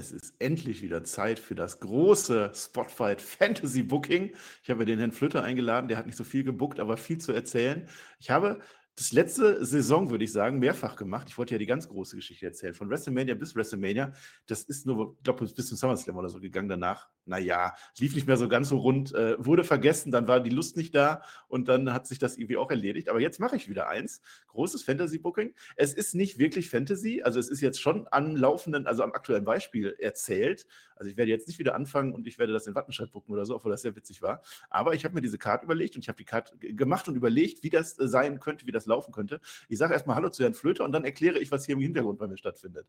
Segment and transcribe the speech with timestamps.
[0.00, 4.34] Es ist endlich wieder Zeit für das große Spotfight Fantasy Booking.
[4.62, 7.32] Ich habe den Herrn Flöter eingeladen, der hat nicht so viel gebuckt, aber viel zu
[7.32, 7.86] erzählen.
[8.18, 8.60] Ich habe
[8.96, 11.28] das letzte Saison, würde ich sagen, mehrfach gemacht.
[11.28, 12.72] Ich wollte ja die ganz große Geschichte erzählen.
[12.72, 14.14] Von WrestleMania bis WrestleMania.
[14.46, 16.70] Das ist nur, ich glaube, bis zum SummerSlam oder so gegangen.
[16.70, 20.50] Danach, naja, lief nicht mehr so ganz so rund, äh, wurde vergessen, dann war die
[20.50, 23.08] Lust nicht da und dann hat sich das irgendwie auch erledigt.
[23.08, 24.20] Aber jetzt mache ich wieder eins.
[24.48, 25.54] Großes Fantasy-Booking.
[25.76, 29.44] Es ist nicht wirklich Fantasy, also es ist jetzt schon am laufenden, also am aktuellen
[29.44, 30.66] Beispiel erzählt.
[30.96, 33.46] Also ich werde jetzt nicht wieder anfangen und ich werde das in Wattenscheid bucken oder
[33.46, 34.42] so, obwohl das sehr witzig war.
[34.68, 37.62] Aber ich habe mir diese Karte überlegt und ich habe die Karte gemacht und überlegt,
[37.62, 39.40] wie das äh, sein könnte, wie das laufen könnte.
[39.68, 42.18] Ich sage erstmal Hallo zu Herrn Flöter und dann erkläre ich, was hier im Hintergrund
[42.18, 42.86] bei mir stattfindet.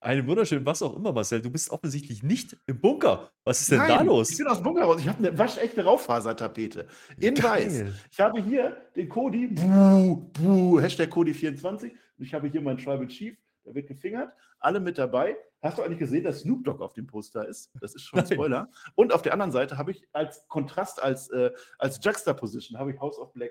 [0.00, 1.42] Einen wunderschönen, was auch immer, Marcel.
[1.42, 3.32] Du bist offensichtlich nicht im Bunker.
[3.42, 4.30] Was ist denn Nein, da los?
[4.30, 5.00] Ich bin aus dem Bunker raus.
[5.00, 6.86] Ich habe eine waschechte Raufasertapete.
[7.18, 7.66] In Geil.
[7.66, 7.84] weiß.
[8.12, 11.90] Ich habe hier den Cody, buh, buh, Hashtag Cody24.
[11.90, 14.32] Und ich habe hier meinen Tribal Chief, der wird gefingert.
[14.60, 15.36] Alle mit dabei.
[15.62, 17.72] Hast du eigentlich gesehen, dass Snoop Dogg auf dem Poster ist?
[17.80, 18.26] Das ist schon ein.
[18.26, 18.68] Spoiler.
[18.94, 23.00] Und auf der anderen Seite habe ich als Kontrast, als, äh, als Juxtaposition, habe ich
[23.00, 23.50] House of Black.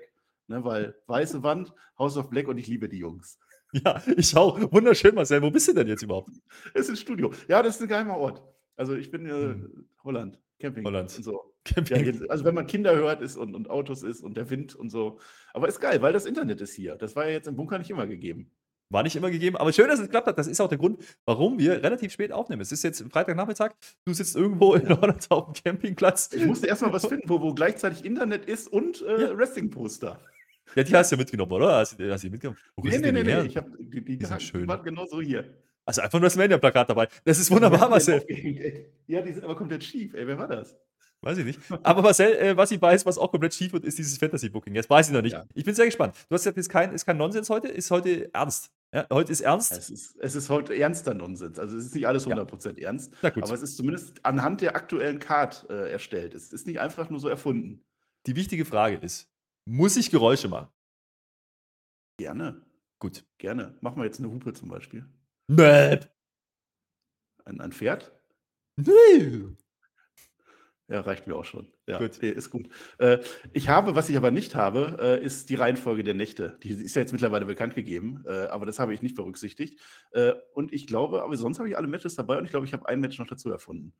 [0.50, 3.38] Ne, weil weiße Wand, House of Black und ich liebe die Jungs.
[3.72, 4.58] Ja, ich auch.
[4.72, 5.42] Wunderschön, Marcel.
[5.42, 6.30] Wo bist du denn jetzt überhaupt?
[6.74, 7.32] Es ist ein Studio.
[7.48, 8.42] Ja, das ist ein geheimer Ort.
[8.76, 9.88] Also ich bin äh, Hm.
[10.04, 11.14] Holland, Camping Holland.
[11.16, 11.54] und so.
[11.64, 12.20] Camping.
[12.22, 14.88] Ja, also wenn man Kinder hört ist und, und Autos ist und der Wind und
[14.90, 15.18] so.
[15.52, 16.96] Aber ist geil, weil das Internet ist hier.
[16.96, 18.50] Das war ja jetzt im Bunker nicht immer gegeben.
[18.90, 20.38] War nicht immer gegeben, aber schön, dass es geklappt hat.
[20.38, 22.62] Das ist auch der Grund, warum wir relativ spät aufnehmen.
[22.62, 23.72] Es ist jetzt Freitagnachmittag,
[24.06, 26.30] du sitzt irgendwo in Holland auf dem Campingplatz.
[26.32, 29.36] Ich musste erstmal was finden, wo, wo gleichzeitig Internet ist und äh, Ja.
[29.36, 30.18] Wrestling-Poster.
[30.74, 31.76] Ja, die hast du ja mitgenommen, oder?
[31.76, 32.58] Hast, du- hast du die mitgenommen?
[32.76, 33.46] Wo Nee, nee, nee, die nee.
[33.46, 34.68] Ich habe die, die, Die sind die schön.
[34.68, 35.44] waren genau so hier.
[35.84, 37.08] Also einfach ein WrestleMania-Plakat dabei.
[37.24, 38.86] Das ist wunderbar, die Marcel.
[39.06, 40.12] Ja, die sind aber komplett schief.
[40.14, 40.76] Ey, wer war das?
[41.22, 41.58] Weiß ich nicht.
[41.82, 44.74] Aber Marcel, äh, was ich weiß, was auch komplett schief wird, ist dieses Fantasy-Booking.
[44.74, 45.32] Jetzt weiß ich noch nicht.
[45.32, 45.46] Ja.
[45.54, 46.14] Ich bin sehr gespannt.
[46.28, 48.70] Du hast gesagt, es ist kein, ist kein Nonsens heute, ist heute ernst.
[48.94, 49.72] Ja, heute ist ernst.
[49.72, 51.58] Es ist, es ist heute ernster Nonsens.
[51.58, 52.36] Also es ist nicht alles Ja.
[52.36, 53.12] 100% ernst.
[53.22, 53.42] Na gut.
[53.42, 56.34] Aber es ist zumindest anhand der aktuellen Card äh, erstellt.
[56.34, 57.82] Es ist nicht einfach nur so erfunden.
[58.26, 59.26] Die wichtige Frage ist,
[59.68, 60.68] muss ich Geräusche machen?
[62.18, 62.62] Gerne,
[62.98, 63.24] Gut.
[63.36, 63.76] gerne.
[63.80, 65.06] Machen wir jetzt eine Hupe zum Beispiel.
[65.46, 66.10] Möp.
[67.44, 68.12] Ein, ein Pferd?
[68.76, 69.54] Nö.
[70.88, 71.70] Ja, reicht mir auch schon.
[71.86, 72.18] Ja, Gut.
[72.22, 72.70] nee, ist gut.
[72.96, 73.18] Äh,
[73.52, 76.58] ich habe, was ich aber nicht habe, äh, ist die Reihenfolge der Nächte.
[76.62, 79.78] Die ist ja jetzt mittlerweile bekannt gegeben, äh, aber das habe ich nicht berücksichtigt.
[80.54, 82.88] Und ich glaube, aber sonst habe ich alle Matches dabei und ich glaube, ich habe
[82.88, 83.92] ein Match noch dazu erfunden.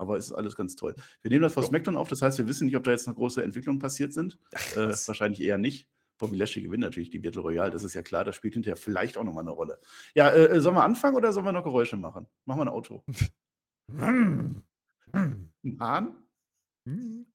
[0.00, 0.94] Aber es ist alles ganz toll.
[1.20, 1.62] Wir nehmen das vor.
[1.62, 4.38] SmackDown auf, das heißt, wir wissen nicht, ob da jetzt noch große Entwicklungen passiert sind.
[4.74, 5.06] Äh, was?
[5.06, 5.86] wahrscheinlich eher nicht.
[6.16, 9.18] Bobby Lashley gewinnt natürlich die Battle Royale, das ist ja klar, das spielt hinterher vielleicht
[9.18, 9.78] auch nochmal eine Rolle.
[10.14, 12.26] Ja, äh, sollen wir anfangen oder sollen wir noch Geräusche machen?
[12.46, 13.04] Machen wir ein Auto.
[13.92, 14.62] Hm.
[15.12, 16.14] Ein Hahn?
[16.86, 17.26] Hm.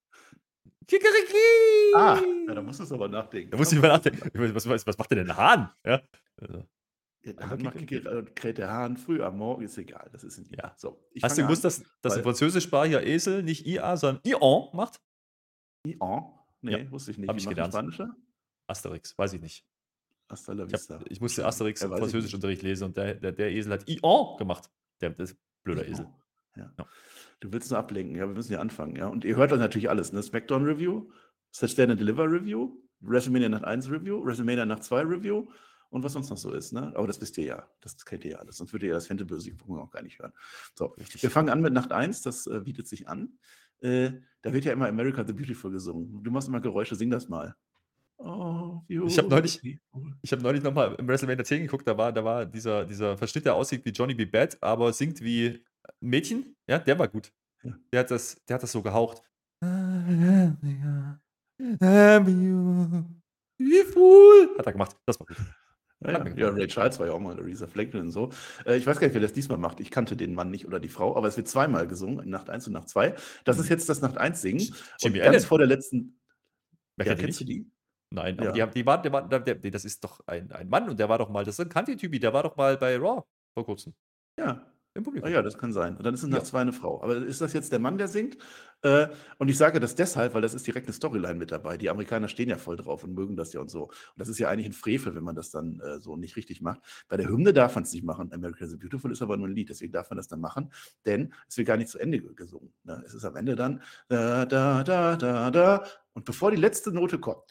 [0.87, 1.93] Kikeriki!
[1.93, 3.51] Ah, ja, da musst du es aber nachdenken.
[3.51, 4.31] Da muss ich mal nachdenken.
[4.55, 5.69] Was, was, was macht denn ein Hahn?
[5.85, 6.01] Ja.
[6.37, 6.65] Also,
[7.25, 7.91] Ja, der Aber Hahn macht
[8.45, 10.07] äh, der Hahn früh am Morgen, ist egal.
[10.11, 10.47] Das ist ein.
[10.57, 10.73] Ja.
[10.77, 11.71] So, ich Hast du gewusst, an.
[11.71, 15.01] dass, dass ein französischsprachiger Esel nicht IA, sondern Ion macht?
[15.87, 16.25] Ion?
[16.61, 17.27] Nee, wusste ich nicht.
[17.29, 17.73] hab Wie ich gelernt.
[17.73, 18.15] Spanischer?
[18.67, 19.65] Asterix, weiß ich nicht.
[20.29, 20.95] Hasta la Ich, vista.
[20.99, 21.99] hab, ich musste Asterix Ja, im ich.
[21.99, 24.69] Französischunterricht lesen und der, der, der Esel hat Ion gemacht.
[25.01, 25.29] Der, ein
[25.63, 26.07] blöder Esel.
[26.55, 26.71] Ja.
[26.77, 26.87] Ja.
[27.41, 29.07] Du willst nur ablenken, ja, wir müssen ja anfangen, ja.
[29.07, 30.23] Und ihr hört dann natürlich alles, ne?
[30.23, 31.09] Smackdown Review,
[31.51, 35.47] Stand and Deliver Review, WrestleMania Nacht 1 Review, WrestleMania Nacht 2 Review
[35.89, 36.93] und was sonst noch so ist, ne?
[36.95, 39.55] Aber das wisst ihr ja, das kennt ihr ja alles, sonst würdet ihr das Fantasy
[39.67, 40.33] auch gar nicht hören.
[40.73, 41.23] So, Richtig.
[41.23, 43.37] wir fangen an mit Nacht 1, das äh, bietet sich an.
[43.81, 46.23] Äh, da wird ja immer America the Beautiful gesungen.
[46.23, 47.55] Du machst immer Geräusche, sing das mal.
[48.17, 49.61] Oh, Ich hab neulich-.
[50.21, 53.45] Ich habe neulich nochmal im WrestleMania 10 geguckt, da war, da war dieser, dieser Verschnitt,
[53.45, 54.25] der aussieht wie Johnny B.
[54.25, 55.59] Bad, aber singt wie ein
[55.99, 56.55] Mädchen.
[56.67, 57.33] Ja, der war gut.
[57.63, 57.73] Ja.
[57.91, 59.21] Der, hat das, der hat das so gehaucht.
[64.57, 64.95] Hat er gemacht.
[65.05, 65.37] Das war gut.
[66.07, 66.49] Ja, ja.
[66.49, 68.29] Ray Charles war ja auch mal Aretha Franklin und so.
[68.65, 69.79] Äh, ich weiß gar nicht, wer das diesmal macht.
[69.79, 72.49] Ich kannte den Mann nicht oder die Frau, aber es wird zweimal gesungen, in Nacht
[72.49, 73.15] 1 und Nacht 2.
[73.43, 74.59] Das ist jetzt das Nacht 1 singen.
[74.99, 75.45] Jimmy und ganz Allen.
[75.45, 76.19] vor der letzten.
[76.97, 77.57] Wer Ja, kennst du nicht?
[77.65, 77.71] die?
[78.11, 78.51] Nein, aber Ja.
[78.53, 80.99] die, haben, die waren, der, war- der, der, das ist doch ein, ein Mann und
[80.99, 83.23] der war doch mal, das ist ein Kanti-Typi, der war doch mal bei Raw
[83.53, 83.93] vor kurzem
[84.39, 84.65] Ja.
[84.95, 85.29] Im Ah, Publikum.
[85.29, 85.95] ja, das kann sein.
[85.97, 86.35] Und dann ist es Ja.
[86.37, 87.03] Nacht 2 eine Frau.
[87.03, 88.37] Aber ist das jetzt der Mann, der singt?
[88.81, 89.07] Äh,
[89.37, 91.77] und ich sage das deshalb, weil das ist direkt eine Storyline mit dabei.
[91.77, 93.83] Die Amerikaner stehen ja voll drauf und mögen das ja und so.
[93.85, 96.61] Und das ist ja eigentlich ein Frevel, wenn man das dann äh, so nicht richtig
[96.61, 96.81] macht.
[97.07, 98.31] Bei der Hymne darf man es nicht machen.
[98.33, 100.71] America the Beautiful ist aber nur ein Lied, deswegen darf man das dann machen,
[101.05, 102.73] denn es wird gar nicht zu Ende ge- gesungen.
[102.83, 103.01] Ne?
[103.05, 105.83] Es ist am Ende dann da, da, da, da, da.
[106.13, 107.43] Und bevor die letzte Note kommt,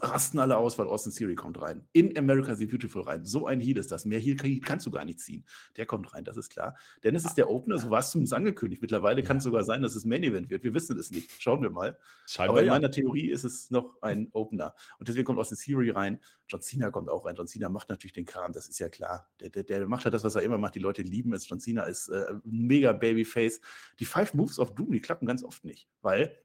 [0.00, 1.86] rasten alle aus, weil Austin Theory kommt rein.
[1.92, 3.24] In America the Beautiful rein.
[3.24, 4.04] So ein Heal ist das.
[4.04, 5.44] Mehr Heal kannst du gar nicht ziehen.
[5.76, 6.76] Der kommt rein, das ist klar.
[7.04, 8.82] Denn es ist der Opener, so war es zumindest angekündigt.
[8.82, 10.64] Mittlerweile kann es sogar sein, dass es Main Event wird.
[10.64, 11.30] Wir wissen es nicht.
[11.40, 11.98] Schauen wir mal.
[12.26, 12.72] Scheinbar Aber in ja.
[12.74, 14.74] meiner Theorie ist es noch ein Opener.
[14.98, 16.20] Und deswegen kommt Austin Theory rein.
[16.48, 17.36] John Cena kommt auch rein.
[17.36, 19.28] John Cena macht natürlich den Kram, das ist ja klar.
[19.40, 20.74] Der, der, der macht halt das, was er immer macht.
[20.74, 21.48] Die Leute lieben es.
[21.48, 23.60] John Cena ist äh, ein mega Babyface.
[24.00, 26.36] Die Five Moves of Doom, die klappen ganz oft nicht, weil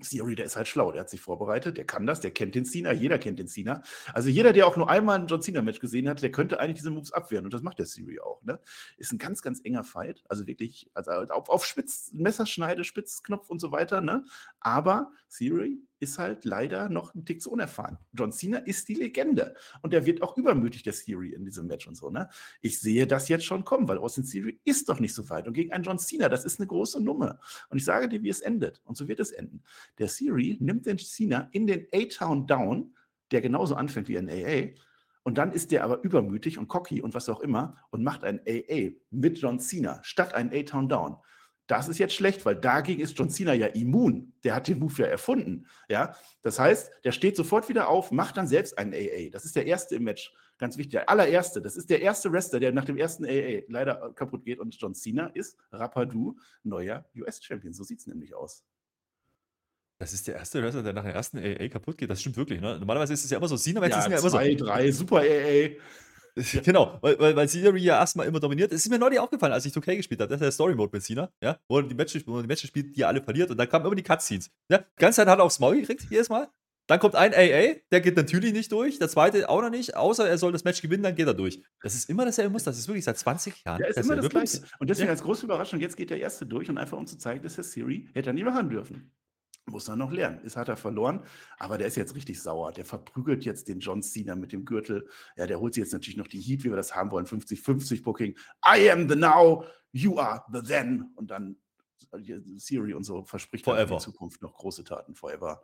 [0.00, 2.64] Theory, der ist halt schlau, der hat sich vorbereitet, der kann das, der kennt den
[2.64, 3.82] Cena, jeder kennt den Cena.
[4.12, 6.90] Also jeder, der auch nur einmal ein John Cena-Match gesehen hat, der könnte eigentlich diese
[6.90, 8.42] Moves abwehren und das macht der Theory auch.
[8.42, 8.58] Ne?
[8.96, 13.60] Ist ein ganz, ganz enger Fight, also wirklich also auf, auf Spitz, Messerschneide, Spitzknopf und
[13.60, 14.00] so weiter.
[14.00, 14.24] Ne?
[14.60, 17.98] Aber Theory ist halt leider noch ein Tick zu unerfahren.
[18.12, 21.86] John Cena ist die Legende und der wird auch übermütig, der Theory in diesem Match
[21.86, 22.10] und so.
[22.10, 22.28] Ne?
[22.60, 25.52] Ich sehe das jetzt schon kommen, weil Austin Theory ist doch nicht so weit und
[25.52, 27.38] gegen einen John Cena, das ist eine große Nummer.
[27.68, 29.62] Und ich sage dir, wie es endet und so wird es enden.
[29.98, 32.94] Der Theory nimmt den Cena in den A-Town Down,
[33.30, 34.74] der genauso anfängt wie ein AA,
[35.22, 38.40] und dann ist der aber übermütig und cocky und was auch immer und macht ein
[38.48, 41.16] AA mit John Cena statt ein A-Town Down.
[41.70, 44.32] Das ist jetzt schlecht, weil dagegen ist John Cena ja immun.
[44.42, 45.68] Der hat den Move ja erfunden.
[45.88, 46.16] Ja?
[46.42, 49.30] Das heißt, der steht sofort wieder auf, macht dann selbst einen AA.
[49.30, 50.34] Das ist der erste im Match.
[50.58, 50.90] Ganz wichtig.
[50.90, 51.62] Der allererste.
[51.62, 54.58] Das ist der erste Wrestler, der nach dem ersten AA leider kaputt geht.
[54.58, 57.72] Und John Cena ist Rapadu neuer US-Champion.
[57.72, 58.64] So sieht es nämlich aus.
[60.00, 62.10] Das ist der erste Wrestler, der nach dem ersten AA kaputt geht.
[62.10, 62.60] Das stimmt wirklich.
[62.60, 62.80] Ne?
[62.80, 63.56] Normalerweise ist es ja immer so.
[63.56, 64.36] Cena-Matches ja, sind ja immer so.
[64.36, 65.76] Zwei, drei, super AA.
[66.64, 68.72] Genau, weil, weil, weil Theory ja erstmal immer dominiert.
[68.72, 70.28] Es ist mir neulich aufgefallen, als ich 2K gespielt habe.
[70.28, 72.96] Das ist der Story-Mode mit Cena, ja, wo er die Matches, wo die Matches spielt,
[72.96, 73.50] die er alle verliert.
[73.50, 74.50] Und dann kamen immer die Cutscenes.
[74.68, 76.48] Ja, die ganze Zeit hat er aufs Maul gekriegt, jedes Mal.
[76.90, 78.98] Dann kommt ein AA, der geht natürlich nicht durch.
[78.98, 81.62] Der zweite auch noch nicht, außer er soll das Match gewinnen, dann geht er durch.
[81.82, 82.72] Das ist immer dasselbe Muster.
[82.72, 83.80] Das ist wirklich seit 20 Jahren.
[83.80, 84.62] Ja, ist immer das Gleiche.
[84.80, 85.12] Und deswegen ja.
[85.12, 87.62] als große Überraschung, jetzt geht der erste durch und einfach um zu zeigen, dass der
[87.62, 89.12] Siri hätte er nie machen dürfen.
[89.70, 90.40] Muss er noch lernen.
[90.40, 91.24] Ist hat er verloren,
[91.58, 92.72] aber der ist jetzt richtig sauer.
[92.72, 95.08] Der verprügelt jetzt den John Cena mit dem Gürtel.
[95.36, 97.26] Ja, der holt sich jetzt natürlich noch die Heat, wie wir das haben wollen.
[97.26, 98.36] 50-50 Booking.
[98.66, 101.10] I am the now, you are the then.
[101.14, 101.56] Und dann
[102.12, 105.14] äh, Siri und so verspricht in Zukunft noch große Taten.
[105.14, 105.62] Forever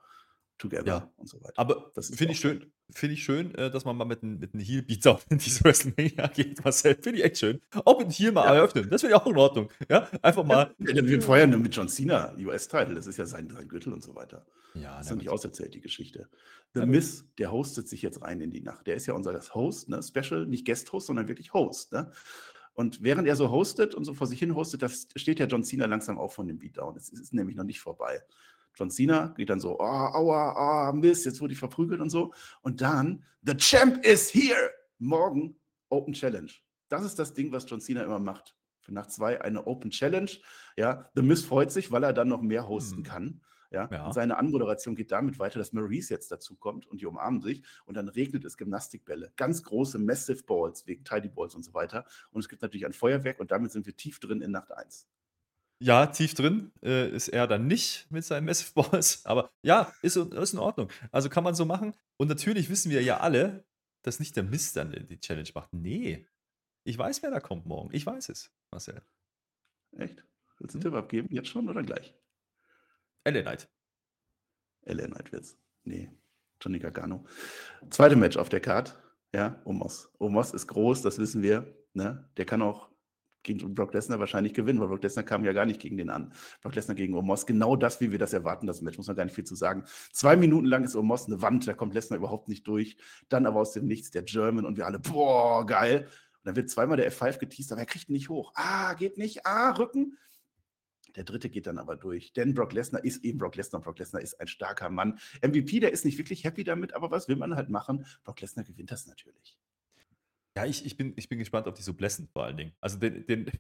[0.58, 1.12] together ja.
[1.17, 1.55] und so weiter.
[1.56, 4.82] Aber finde ich schön, finde ich schön, äh, dass man mal mit einem mit Heel
[4.82, 6.94] Beatdown in diese WrestleMania geht, Marcel.
[6.94, 7.61] Finde ich echt schön.
[7.85, 8.55] Auch mit einem Heel mal ja.
[8.55, 8.88] eröffnen.
[8.91, 9.70] Das finde ich auch in Ordnung.
[9.88, 10.75] Ja, einfach mal.
[10.79, 12.94] Ja, wir feuern mit John Cena, US-Title.
[12.94, 14.47] Das ist ja sein, sein Gürtel und so weiter.
[14.75, 16.29] Ja, das ist nicht auserzählt, die Geschichte.
[16.75, 18.87] The ja, Miss, der hostet sich jetzt rein in die Nacht.
[18.87, 20.03] Der ist ja unser Host, ne?
[20.03, 22.11] Special, nicht Guest-Host, sondern wirklich Host, ne?
[22.75, 25.64] Und während er so hostet und so vor sich hin hostet, da steht ja John
[25.64, 26.94] Cena langsam auch von dem Beatdown.
[26.94, 28.20] Es ist nämlich noch nicht vorbei.
[28.76, 32.32] John Cena geht dann so, oh, aua, oh, Mist, jetzt wurde ich verprügelt und so.
[32.62, 34.70] Und dann, the champ is here.
[34.99, 35.56] Morgen
[35.88, 36.50] Open Challenge.
[36.88, 38.55] Das ist das Ding, was John Cena immer macht.
[38.81, 40.31] Für Nacht zwei eine Open Challenge.
[40.76, 43.05] Ja, The Miz freut sich, weil er dann noch mehr hosten mhm.
[43.05, 43.40] kann.
[43.73, 44.12] Ja, ja.
[44.12, 47.96] seine Anmoderation geht damit weiter, dass Maurice jetzt dazu kommt und die umarmen sich und
[47.96, 49.32] dann regnet es Gymnastikbälle.
[49.37, 52.05] Ganz große Massive Balls wegen Tidy Balls und so weiter.
[52.31, 55.08] Und es gibt natürlich ein Feuerwerk und damit sind wir tief drin in Nacht 1.
[55.78, 60.17] Ja, tief drin äh, ist er dann nicht mit seinen Massive Balls, aber ja, ist,
[60.17, 60.90] ist in Ordnung.
[61.12, 61.94] Also kann man so machen.
[62.17, 63.64] Und natürlich wissen wir ja alle,
[64.02, 65.73] dass nicht der Mist dann die Challenge macht.
[65.73, 66.26] Nee,
[66.84, 67.90] ich weiß, wer da kommt morgen.
[67.93, 69.02] Ich weiß es, Marcel.
[69.99, 70.23] Echt?
[70.58, 70.93] Willst du einen hm?
[70.93, 71.28] Tipp abgeben?
[71.31, 72.14] Jetzt schon oder gleich?
[73.25, 73.69] LA Knight.
[74.82, 75.58] LA Knight wird's.
[75.84, 76.11] Nee,
[76.61, 77.25] Johnny Gargano.
[77.90, 78.96] Zweite Match auf der Card.
[79.34, 80.11] Ja, Omos.
[80.19, 81.76] Omos ist groß, das wissen wir.
[81.93, 82.31] Ne?
[82.37, 82.88] Der kann auch
[83.46, 86.34] gegen Brock Lesnar wahrscheinlich gewinnen, weil Brock Lesnar kam ja gar nicht gegen den an.
[86.60, 89.25] Brock Lesnar gegen Omos, genau das, wie wir das erwarten, das Match, muss man gar
[89.25, 89.84] nicht viel zu sagen.
[90.12, 92.98] Zwei Minuten lang ist Omos eine Wand, da kommt Lesnar überhaupt nicht durch.
[93.28, 96.03] Dann aber aus dem Nichts der German und wir alle, boah, geil.
[96.03, 98.53] Und dann wird zweimal der F5 geteased, aber er kriegt ihn nicht hoch.
[98.55, 99.46] Ah, geht nicht.
[99.46, 100.19] Ah, Rücken.
[101.17, 102.34] Der dritte geht dann aber durch.
[102.34, 103.81] Denn Brock Lesnar ist eben Brock Lesnar.
[103.81, 105.19] Brock Lesnar ist ein starker Mann.
[105.41, 108.05] MVP, der ist nicht wirklich happy damit, aber was will man halt machen?
[108.22, 109.56] Brock Lesnar gewinnt das natürlich.
[110.56, 112.72] Ja, ich, ich, bin, ich bin gespannt auf die Sublessen vor allen Dingen.
[112.81, 113.51] Also den, den,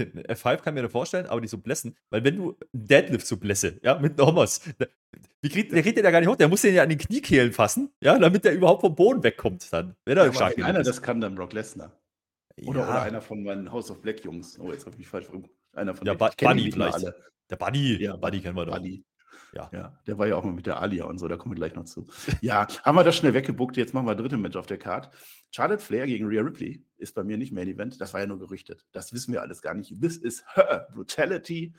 [0.00, 3.78] den F5 kann ich mir da vorstellen, aber die Sublessen, weil wenn du Deadlift Sublesse,
[3.82, 4.62] ja, mit Normos,
[5.42, 6.98] wie kriegt, der kriegt den ja gar nicht hoch, der muss den ja an den
[6.98, 9.94] Kniekehlen fassen, ja, damit der überhaupt vom Boden wegkommt dann.
[10.04, 11.92] Wenn er ja, stark einer, das kann dann Brock Lesnar.
[12.64, 12.88] Oder, ja.
[12.88, 14.58] oder einer von meinen House of Black Jungs.
[14.58, 15.26] Oh, jetzt habe ich mich falsch
[15.74, 16.14] Einer von ja.
[16.14, 17.04] Buddy vielleicht.
[17.50, 18.02] Der Buddy.
[18.02, 18.76] Ja, Buddy kennen wir doch.
[18.76, 19.04] Buddy.
[19.56, 19.70] Ja.
[19.72, 21.74] ja, der war ja auch mal mit der Alia und so, da kommen wir gleich
[21.74, 22.06] noch zu.
[22.40, 23.76] Ja, haben wir das schnell weggebuckt.
[23.76, 25.10] Jetzt machen wir dritte Match auf der Card.
[25.50, 28.00] Charlotte Flair gegen Rhea Ripley ist bei mir nicht Main Event.
[28.00, 28.84] Das war ja nur gerüchtet.
[28.92, 30.00] Das wissen wir alles gar nicht.
[30.00, 31.74] This is her brutality.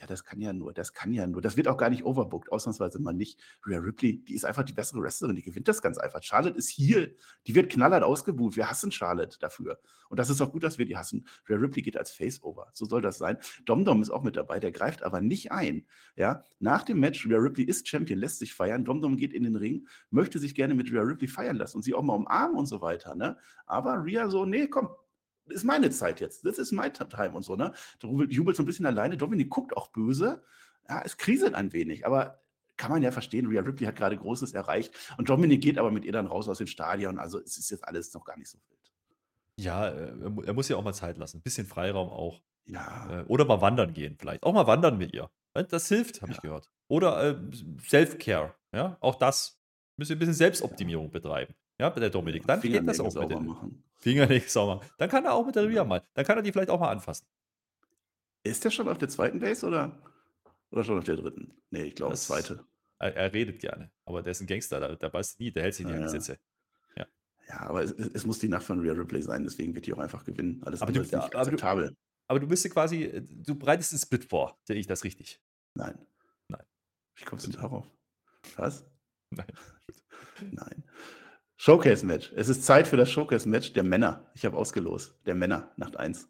[0.00, 1.42] Ja, das kann ja nur, das kann ja nur.
[1.42, 3.38] Das wird auch gar nicht overbooked, ausnahmsweise mal nicht.
[3.66, 6.22] Rhea Ripley, die ist einfach die bessere Wrestlerin, die gewinnt das ganz einfach.
[6.22, 7.14] Charlotte ist hier,
[7.46, 8.56] die wird knallhart ausgebucht.
[8.56, 9.78] Wir hassen Charlotte dafür.
[10.08, 11.26] Und das ist auch gut, dass wir die hassen.
[11.46, 12.70] Rhea Ripley geht als Face-Over.
[12.72, 13.36] So soll das sein.
[13.66, 15.86] Domdom ist auch mit dabei, der greift aber nicht ein.
[16.16, 18.86] Ja, nach dem Match, Rhea Ripley ist Champion, lässt sich feiern.
[18.86, 21.92] Domdom geht in den Ring, möchte sich gerne mit Rhea Ripley feiern lassen und sie
[21.92, 23.14] auch mal umarmen und so weiter.
[23.14, 23.36] Ne?
[23.66, 24.88] Aber Rhea so, nee, komm,
[25.50, 26.44] ist meine Zeit jetzt.
[26.44, 27.72] Das ist mein Time und so, ne?
[28.02, 29.16] Jubelt so ein bisschen alleine.
[29.16, 30.42] Dominik guckt auch böse
[30.90, 32.42] ja, es kriselt ein wenig, aber
[32.76, 33.46] kann man ja verstehen.
[33.46, 36.58] Rhea Ripley hat gerade Großes erreicht und Dominik geht aber mit ihr dann raus aus
[36.58, 37.18] dem Stadion.
[37.18, 38.92] Also es ist jetzt alles noch gar nicht so wild.
[39.56, 40.12] Ja, äh,
[40.46, 41.38] er muss ja auch mal Zeit lassen.
[41.38, 42.40] Ein bisschen Freiraum auch.
[42.66, 43.20] Ja.
[43.20, 44.42] Äh, oder mal wandern gehen, vielleicht.
[44.42, 45.30] Auch mal wandern mit ihr.
[45.52, 46.36] Das hilft, habe ja.
[46.36, 46.70] ich gehört.
[46.88, 47.36] Oder äh,
[47.86, 48.54] Self-Care.
[48.72, 49.60] Ja, auch das.
[49.96, 51.10] Müssen wir ein bisschen Selbstoptimierung ja.
[51.10, 51.54] betreiben.
[51.78, 52.46] Ja, bei der Dominik.
[52.46, 53.84] Dann geht das auch mit machen.
[54.00, 54.90] Fingernägel sauber machen.
[54.98, 56.02] Dann kann er auch mit der Rhea mal.
[56.14, 57.26] Dann kann er die vielleicht auch mal anfassen.
[58.42, 60.00] Ist der schon auf der zweiten Base oder?
[60.70, 61.52] Oder schon auf der dritten?
[61.70, 62.64] Nee, ich glaube, zweite.
[62.98, 65.74] Er, er, redet gerne, aber der ist ein Gangster, der, der beißt nie, der hält
[65.74, 66.38] sich nicht ah, an Gesetze.
[66.96, 67.06] Ja.
[67.48, 69.98] ja, aber es, es, muss die Nacht von Rhea Ripley sein, deswegen wird die auch
[69.98, 70.62] einfach gewinnen.
[70.64, 71.88] Alles aber du, ist nicht aber akzeptabel.
[71.88, 71.96] Du,
[72.28, 75.40] aber du bist ja quasi, äh, du bereitest einen Split vor, sehe ich das richtig?
[75.74, 75.98] Nein.
[76.48, 76.64] Nein.
[77.16, 77.90] Wie kommst du darauf?
[78.56, 78.84] Was?
[79.30, 79.46] Nein.
[80.50, 80.84] Nein.
[81.60, 82.32] Showcase-Match.
[82.36, 84.24] Es ist Zeit für das Showcase-Match der Männer.
[84.32, 85.14] Ich habe ausgelost.
[85.26, 86.26] Der Männer, Nacht 1.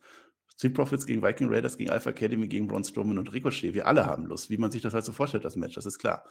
[0.56, 3.72] Street Profits gegen Viking Raiders, gegen Alpha Academy, gegen Braun Strowman und Ricochet.
[3.72, 6.00] Wir alle haben Lust, wie man sich das halt so vorstellt, das Match, das ist
[6.00, 6.25] klar.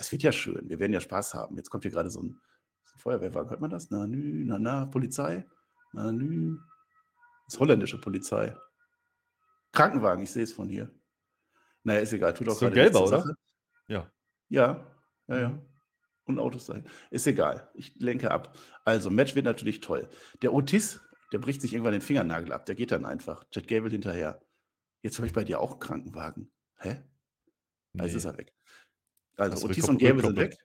[0.00, 1.56] Es wird ja schön, wir werden ja Spaß haben.
[1.56, 2.40] Jetzt kommt hier gerade so ein,
[2.82, 3.92] so ein Feuerwehrwagen, hört man das?
[3.92, 5.46] Na, nü, na, na, Polizei.
[5.92, 6.56] Na, nü.
[7.44, 8.56] Das ist holländische Polizei.
[9.70, 10.90] Krankenwagen, ich sehe es von hier.
[11.84, 13.36] Naja, ist egal, tut auch so gelber, oder?
[13.86, 14.10] Ja.
[14.48, 14.84] Ja,
[15.28, 15.58] ja, ja.
[16.26, 16.86] Und Autos sein.
[17.10, 17.70] Ist egal.
[17.74, 18.56] Ich lenke ab.
[18.84, 20.08] Also, Match wird natürlich toll.
[20.40, 21.00] Der Otis
[21.34, 22.64] der bricht sich irgendwann den Fingernagel ab.
[22.66, 23.44] Der geht dann einfach.
[23.52, 24.40] Jet Gable hinterher.
[25.02, 26.52] Jetzt habe ich bei dir auch einen Krankenwagen.
[26.78, 27.02] Hä?
[27.92, 28.04] Nee.
[28.04, 28.54] Jetzt ist er weg.
[29.36, 30.56] Also, Otis und Gable sind weg.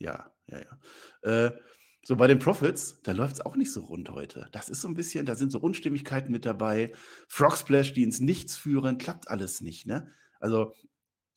[0.00, 1.46] Ja, ja, ja.
[1.46, 1.60] Äh,
[2.02, 4.48] so bei den Profits, da läuft es auch nicht so rund heute.
[4.50, 6.92] Das ist so ein bisschen, da sind so Unstimmigkeiten mit dabei.
[7.28, 9.86] Frog Splash, die ins Nichts führen, klappt alles nicht.
[9.86, 10.12] Ne?
[10.40, 10.74] Also,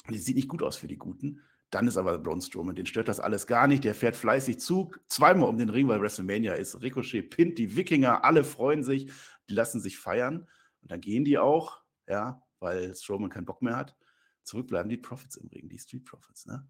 [0.10, 1.44] die sieht nicht gut aus für die Guten.
[1.70, 3.84] Dann ist aber Braun Strowman, den stört das alles gar nicht.
[3.84, 6.82] Der fährt fleißig Zug, zweimal um den Ring, weil WrestleMania ist.
[6.82, 9.12] Ricochet pinnt die Wikinger, alle freuen sich,
[9.50, 10.48] die lassen sich feiern.
[10.82, 13.98] Und dann gehen die auch, ja, weil Strowman keinen Bock mehr hat.
[14.44, 16.66] Zurück bleiben die Profits im Ring, die Street Profits, ne?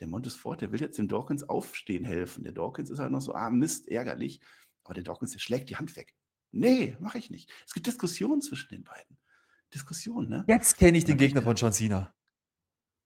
[0.00, 2.44] Der Montesfort, der will jetzt dem Dawkins aufstehen helfen.
[2.44, 4.40] Der Dawkins ist halt noch so, ah, Mist, ärgerlich.
[4.84, 6.14] Aber der Dawkins, der schlägt die Hand weg.
[6.50, 7.50] Nee, mache ich nicht.
[7.66, 9.16] Es gibt Diskussionen zwischen den beiden.
[9.72, 10.44] Diskussionen, ne?
[10.48, 12.12] Jetzt kenne ich den Gegner von John Cena.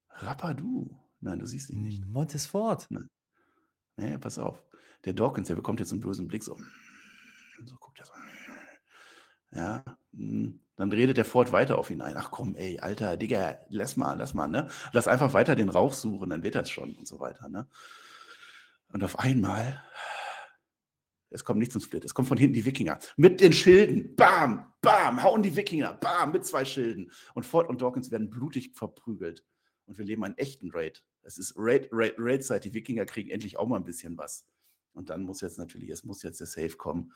[0.09, 0.97] Rappadu.
[1.21, 2.07] Nein, du siehst ihn nicht.
[2.07, 2.87] Montesfort.
[2.91, 3.11] Nein.
[3.97, 4.63] Nee, pass auf.
[5.05, 6.57] Der Dawkins, der bekommt jetzt einen bösen Blick so.
[7.65, 8.13] So guckt er so.
[9.53, 10.61] Ja, hm.
[10.77, 12.17] dann redet der Ford weiter auf ihn ein.
[12.17, 14.69] Ach komm, ey, Alter, Digga, lass mal, lass mal, ne?
[14.93, 17.67] Lass einfach weiter den Rauch suchen, dann wird das schon und so weiter, ne?
[18.93, 19.83] Und auf einmal,
[21.31, 24.15] es kommt nicht zum Split, es kommt von hinten die Wikinger mit den Schilden.
[24.17, 27.11] Bam, bam, hauen die Wikinger, bam, mit zwei Schilden.
[27.35, 29.45] Und Ford und Dawkins werden blutig verprügelt
[29.87, 31.03] und wir leben einen echten Raid.
[31.23, 32.65] Es ist Raid, Raid, Raid-Zeit.
[32.65, 34.45] Die Wikinger kriegen endlich auch mal ein bisschen was.
[34.93, 37.13] Und dann muss jetzt natürlich, es muss jetzt der Save kommen.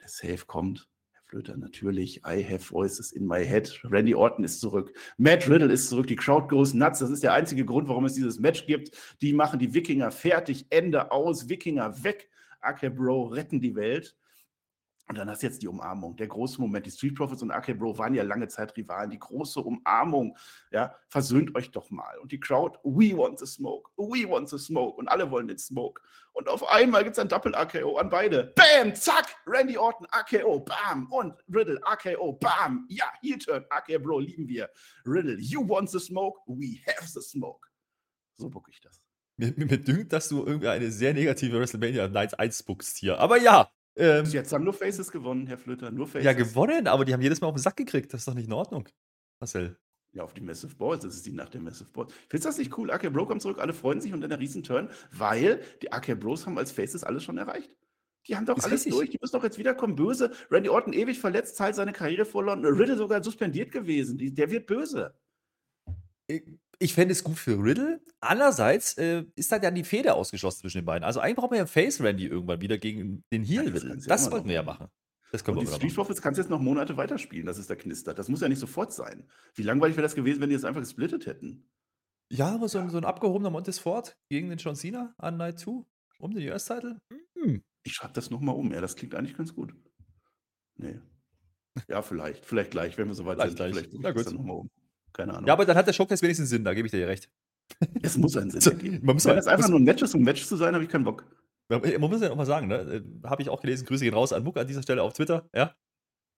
[0.00, 0.88] Der Save kommt.
[1.12, 2.22] Herr Flöter, natürlich.
[2.26, 3.80] I have voices in my head.
[3.84, 4.92] Randy Orton ist zurück.
[5.18, 6.06] Matt Riddle ist zurück.
[6.06, 6.98] Die Crowd goes nuts.
[6.98, 8.96] Das ist der einzige Grund, warum es dieses Match gibt.
[9.20, 10.66] Die machen die Wikinger fertig.
[10.70, 11.48] Ende aus.
[11.48, 12.28] Wikinger weg.
[12.60, 14.16] Ake Bro retten die Welt.
[15.10, 16.86] Und dann hast du jetzt die Umarmung, der große Moment.
[16.86, 19.10] Die Street Profits und AK Bro waren ja lange Zeit Rivalen.
[19.10, 20.38] Die große Umarmung,
[20.70, 22.16] ja, versöhnt euch doch mal.
[22.18, 24.96] Und die Crowd, we want the smoke, we want the smoke.
[24.96, 26.00] Und alle wollen den Smoke.
[26.32, 28.54] Und auf einmal gibt es ein Doppel-AKO an beide.
[28.54, 31.10] Bam, zack, Randy Orton, AKO, bam.
[31.10, 32.86] Und Riddle, AKO, bam.
[32.88, 34.70] Ja, Heel-Turn, AK Bro, lieben wir.
[35.04, 37.66] Riddle, you want the smoke, we have the smoke.
[38.36, 39.02] So bucke ich das.
[39.36, 43.18] Mir, mir, mir dünkt, dass du irgendwie eine sehr negative WrestleMania Night 1 buchst hier.
[43.18, 46.24] Aber ja, ähm, Jetzt haben nur Faces gewonnen, Herr Flöter, nur Faces.
[46.24, 48.12] Ja, gewonnen, aber die haben jedes Mal auf den Sack gekriegt.
[48.12, 48.88] Das ist doch nicht in Ordnung,
[49.40, 49.76] Marcel.
[50.12, 51.04] Ja, auf die Massive Balls.
[51.04, 52.12] Das ist die Nacht der Massive Balls.
[52.28, 52.90] Findest du das nicht cool?
[52.90, 56.46] AK Bro kommt zurück, alle freuen sich und dann der Riesenturn, weil die AK Bros
[56.46, 57.70] haben als Faces alles schon erreicht.
[58.26, 59.10] Die haben doch ist alles durch.
[59.10, 59.96] Die müssen doch jetzt wiederkommen.
[59.96, 60.32] Böse.
[60.50, 62.64] Randy Orton ewig verletzt, Teil seine Karriere verloren.
[62.64, 64.18] Riddle sogar suspendiert gewesen.
[64.34, 65.14] der wird böse
[66.80, 68.00] ich fände es gut für Riddle.
[68.20, 71.04] Andererseits äh, ist da dann die Feder ausgeschlossen zwischen den beiden.
[71.04, 73.96] Also eigentlich brauchen wir ja Face Randy irgendwann wieder gegen den Heel ja, Riddle.
[73.96, 74.88] Das, das wollten wir ja machen.
[75.30, 77.66] Das können und wir die Street Profits kannst du jetzt noch Monate weiterspielen, dass es
[77.66, 78.18] da knistert.
[78.18, 79.28] Das muss ja nicht sofort sein.
[79.54, 81.68] Wie langweilig wäre das gewesen, wenn die es einfach gesplittet hätten?
[82.32, 82.84] Ja, aber so, ja.
[82.84, 85.84] Ein, so ein abgehobener Montesfort gegen den John Cena an Night 2
[86.18, 86.98] um den US-Title?
[87.38, 87.62] Hm.
[87.82, 88.72] Ich schreibe das nochmal um.
[88.72, 89.74] Ja, das klingt eigentlich ganz gut.
[90.76, 90.98] Nee.
[91.88, 92.44] Ja, vielleicht.
[92.44, 93.72] Vielleicht gleich, wenn wir soweit vielleicht sind.
[93.72, 93.86] Gleich.
[93.86, 94.26] Vielleicht Na gut.
[94.26, 94.70] Das nochmal um.
[95.12, 95.46] Keine Ahnung.
[95.46, 97.28] Ja, aber dann hat der Showcase wenigstens Sinn, da gebe ich dir recht.
[98.02, 99.00] Es muss einen Sinn ergeben.
[99.06, 100.74] man muss Wenn das einfach muss- nur ein Match ist, um ein Match zu sein,
[100.74, 101.24] habe ich keinen Bock.
[101.68, 102.76] Man man muss ja auch mal sagen, ne?
[102.80, 105.48] äh, Habe ich auch gelesen, Grüße gehen raus an Muck an dieser Stelle auf Twitter,
[105.54, 105.74] ja.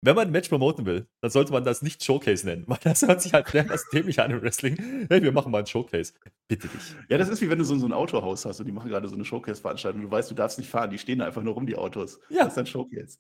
[0.04, 3.02] Wenn man ein Match promoten will, dann sollte man das nicht Showcase nennen, weil das
[3.02, 5.06] hört sich halt sehr dämlich an im Wrestling.
[5.08, 6.12] Hey, wir machen mal ein Showcase.
[6.48, 6.96] Bitte dich.
[7.08, 9.06] Ja, das ist wie wenn du so, so ein Autohaus hast und die machen gerade
[9.06, 11.54] so eine Showcase-Veranstaltung und du weißt, du darfst nicht fahren, die stehen da einfach nur
[11.54, 12.18] rum, die Autos.
[12.30, 12.42] Ja.
[12.44, 13.18] Das ist ein Showcase.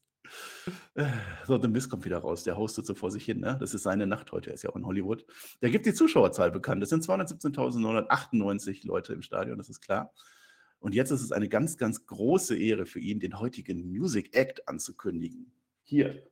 [1.46, 3.56] So, The Miz kommt wieder raus, der hostet so vor sich hin, ne?
[3.60, 5.24] Das ist seine Nacht heute, er ist ja auch in Hollywood.
[5.60, 6.82] Der gibt die Zuschauerzahl bekannt.
[6.82, 10.12] Es sind 217.998 Leute im Stadion, das ist klar.
[10.80, 14.68] Und jetzt ist es eine ganz, ganz große Ehre für ihn, den heutigen Music Act
[14.68, 15.52] anzukündigen.
[15.84, 16.22] Hier,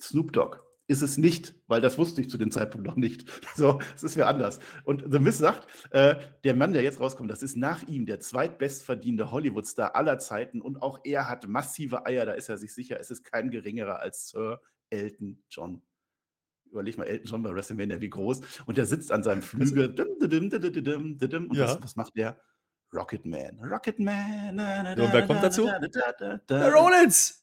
[0.00, 0.58] Snoop Dogg.
[0.88, 3.24] Ist es nicht, weil das wusste ich zu dem Zeitpunkt noch nicht.
[3.56, 4.60] So, es ist mir anders.
[4.84, 8.20] Und The Miz sagt, äh, der Mann, der jetzt rauskommt, das ist nach ihm der
[8.20, 13.00] zweitbestverdienende Hollywood-Star aller Zeiten und auch er hat massive Eier, da ist er sich sicher,
[13.00, 14.60] es ist kein geringerer als Sir
[14.90, 15.82] Elton John.
[16.70, 18.40] Überleg mal, Elton John bei WrestleMania, wie groß.
[18.66, 19.88] Und der sitzt an seinem Flügel.
[19.98, 21.64] Und Ja.
[21.64, 22.38] was, was macht der?
[22.92, 23.58] Rocket Man.
[23.60, 24.54] Rocket Man.
[24.54, 25.66] Na, na, und wer kommt da, dazu?
[25.66, 26.72] da, da, da, da, Der.
[26.72, 27.42] Rollins!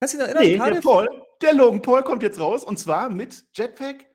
[0.00, 0.72] Kannst du dich noch Nee, erinnern?
[0.74, 0.80] der?
[0.80, 4.06] Paul, der Logan Paul kommt jetzt raus und zwar mit Jetpack.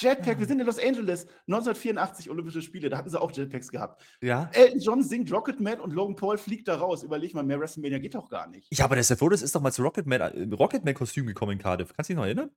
[0.00, 0.38] Jetpack, Ja.
[0.38, 4.00] wir sind in Los Angeles, 1984 Olympische Spiele, da hatten sie auch Jetpacks gehabt.
[4.22, 4.48] Ja.
[4.52, 7.02] Elton John singt Rocket Man und Logan Paul fliegt da raus.
[7.02, 8.68] Überleg mal, mehr WrestleMania geht doch gar nicht.
[8.76, 11.92] Ja, aber der Seth Rollins ist doch mal zu Rocketman, äh, Rocketman-Kostüm gekommen in Cardiff.
[11.94, 12.50] Kannst du dich noch erinnern?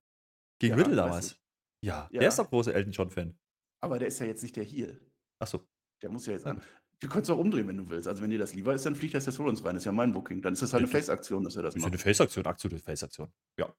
[0.60, 1.36] Gegen Ja, Riddle damals.
[1.84, 2.20] Ja, Ja.
[2.20, 3.36] der ist doch großer Elton John-Fan.
[3.80, 5.00] Aber der ist ja jetzt nicht der Heel.
[5.40, 5.60] Achso.
[6.00, 6.62] Der muss ja jetzt an.
[7.02, 8.06] Du kannst auch umdrehen, wenn du willst.
[8.06, 9.74] Also wenn dir das lieber ist, dann fliegt das jetzt Rollins rein.
[9.74, 10.40] Das ist ja mein Booking.
[10.40, 11.92] Dann ist das halt eine Ja, Face-Aktion, dass er das Ist ja macht.
[11.94, 13.28] eine Face-Aktion, absolute Face-Aktion.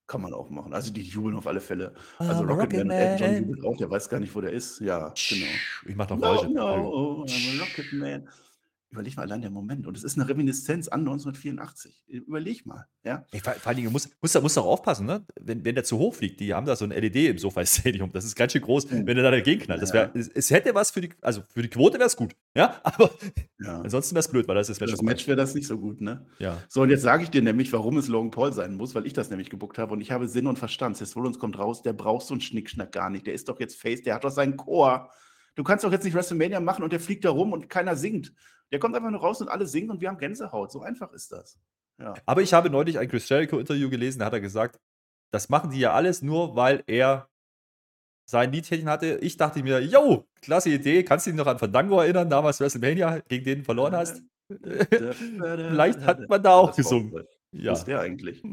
[0.07, 0.73] Kann man auch machen.
[0.73, 1.93] Also die jubeln auf alle Fälle.
[2.19, 3.47] I'm Also a Rocket Man, Elton John Rocketman.
[3.49, 3.77] jubelt auch.
[3.77, 4.79] Der weiß gar nicht, wo der ist.
[4.81, 5.45] Ja, genau.
[5.85, 6.49] Ich mach noch No, Geräusche.
[6.49, 8.29] no, I'm a Rocket Man.
[8.93, 9.87] Überleg mal allein der Moment.
[9.87, 12.03] Und es ist eine Reminiszenz an 1984.
[12.07, 12.85] Überleg mal.
[13.03, 13.25] Ja?
[13.41, 15.25] Vor, allen Dingen, muss, muss, muss auch aufpassen, ne?
[15.41, 16.39] wenn, wenn der zu hoch fliegt.
[16.39, 18.11] Die haben da so ein LED im SoFi-Stadium.
[18.11, 19.07] Das ist ganz schön groß, Mhm.
[19.07, 19.81] wenn er da dagegen knallt.
[19.81, 20.19] Das wär, Ja.
[20.19, 22.35] es, es hätte was für die, also für die Quote wäre es gut.
[22.55, 23.09] Ja, aber
[23.59, 23.81] ja.
[23.81, 25.21] ansonsten wäre es blöd, weil das ist Für das Match.
[25.21, 26.27] Match wäre das nicht so gut, ne?
[26.37, 26.59] Ja.
[26.69, 29.13] So, und jetzt sage ich dir nämlich, warum es Logan Paul sein muss, weil ich
[29.13, 30.97] das nämlich gebuckt habe und ich habe Sinn und Verstand.
[30.97, 33.25] Seth Rollins kommt raus, der braucht so einen Schnickschnack gar nicht.
[33.25, 35.09] Der ist doch jetzt Face, der hat doch seinen Chor.
[35.55, 38.33] Du kannst doch jetzt nicht WrestleMania machen und der fliegt da rum und keiner singt.
[38.73, 40.71] Der kommt einfach nur raus und alle singen und wir haben Gänsehaut.
[40.71, 41.59] So einfach ist das.
[41.99, 42.15] Ja.
[42.25, 44.79] Aber ich habe neulich ein Chris Jericho-Interview gelesen, da hat er gesagt,
[45.31, 47.29] das machen die ja alles nur, weil er
[48.25, 49.19] sein Liedchen hatte.
[49.21, 51.03] Ich dachte mir, yo, klasse Idee.
[51.03, 54.23] Kannst du dich noch an Fandango erinnern, damals WrestleMania, gegen den du verloren hast?
[54.49, 57.25] Vielleicht hat man da auch gesungen.
[57.51, 58.43] Ja, Was der eigentlich?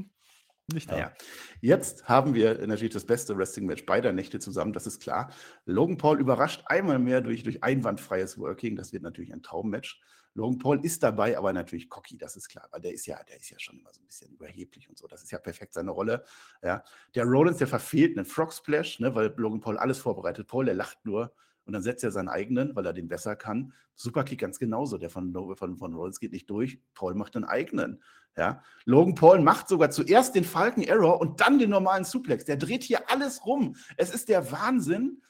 [0.75, 0.95] Nicht da.
[0.95, 1.13] Naja,
[1.61, 5.33] jetzt haben wir natürlich das beste Wrestling-Match beider Nächte zusammen, das ist klar.
[5.67, 8.77] Logan Paul überrascht einmal mehr durch, durch einwandfreies Working.
[8.77, 10.01] Das wird natürlich ein Traummatch.
[10.35, 13.37] Logan Paul ist dabei, aber natürlich cocky, das ist klar, weil der ist ja, der
[13.37, 15.07] ist ja schon immer so ein bisschen überheblich und so.
[15.07, 16.25] Das ist ja perfekt seine Rolle.
[16.63, 16.85] Ja.
[17.15, 20.47] Der Rollins, der verfehlt einen Frog Splash, ne, weil Logan Paul alles vorbereitet.
[20.47, 21.33] Paul, der lacht nur
[21.65, 23.73] und dann setzt er seinen eigenen, weil er den besser kann.
[23.95, 24.99] Superkick ganz genauso.
[24.99, 26.81] Der von, von, von Rollins geht nicht durch.
[26.95, 28.03] Paul macht einen eigenen.
[28.37, 28.63] Ja.
[28.85, 32.45] Logan Paul macht sogar zuerst den Falcon Error und dann den normalen Suplex.
[32.45, 33.77] Der dreht hier alles rum.
[33.97, 35.23] Es ist der Wahnsinn.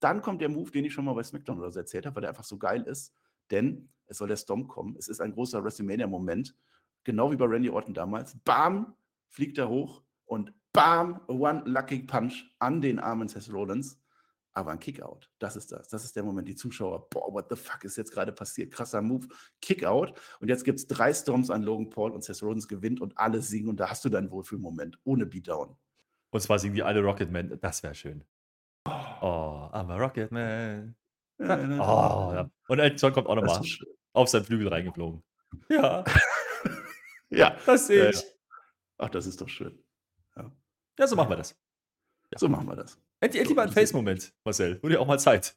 [0.00, 2.20] Dann kommt der Move, den ich schon mal bei SmackDown oder so erzählt habe, weil
[2.22, 3.14] der einfach so geil ist.
[3.50, 4.96] Denn es soll der Storm kommen.
[4.98, 6.54] Es ist ein großer WrestleMania-Moment.
[7.04, 8.36] Genau wie bei Randy Orton damals.
[8.44, 8.94] Bam,
[9.28, 13.98] fliegt er hoch und bam, one lucky punch an den armen Seth Rollins.
[14.54, 15.30] Aber ein Kickout.
[15.38, 15.88] Das ist das.
[15.88, 16.48] Das ist der Moment.
[16.48, 18.72] Die Zuschauer, boah, what the fuck ist jetzt gerade passiert?
[18.72, 19.28] Krasser Move.
[19.60, 20.14] Kickout.
[20.40, 23.40] Und jetzt gibt es drei Storms an Logan Paul und Seth Rollins gewinnt und alle
[23.40, 23.68] singen.
[23.68, 24.98] Und da hast du deinen Wohlfühlmoment.
[25.04, 25.76] Ohne Beatdown.
[26.30, 27.58] Und zwar singen die alle Rocketman.
[27.60, 28.24] Das wäre schön.
[28.86, 30.96] Oh, I'm a Rocketman.
[31.40, 31.44] Oh,
[32.34, 32.50] ja.
[32.68, 33.62] Und Elton John kommt auch nochmal
[34.12, 35.22] auf seinen Flügel reingeflogen.
[35.70, 36.04] Ja,
[37.30, 37.56] Ja.
[37.64, 38.24] das sehe Ja, ich.
[38.98, 39.82] Ach, das ist doch schön.
[40.98, 41.56] Ja, so machen wir das.
[42.36, 42.98] So machen wir das.
[43.20, 44.82] Endlich, endlich mal ein Face-Moment, Marcel.
[44.82, 45.56] Wurde ja auch mal Zeit.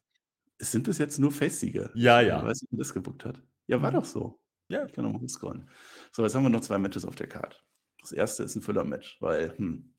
[0.58, 1.92] Es sind bis jetzt nur Face-Sieger.
[1.96, 2.44] Ja, Ich ja.
[2.44, 3.42] weiß nicht, wer das gebuckt hat.
[3.68, 4.40] Ja, war doch so.
[4.68, 4.86] Ja.
[4.86, 5.70] Ich kann noch mal scrollen.
[6.12, 7.58] So, jetzt haben wir noch zwei Matches auf der Karte.
[8.00, 9.94] Das erste ist ein Füller-Match, weil, hm.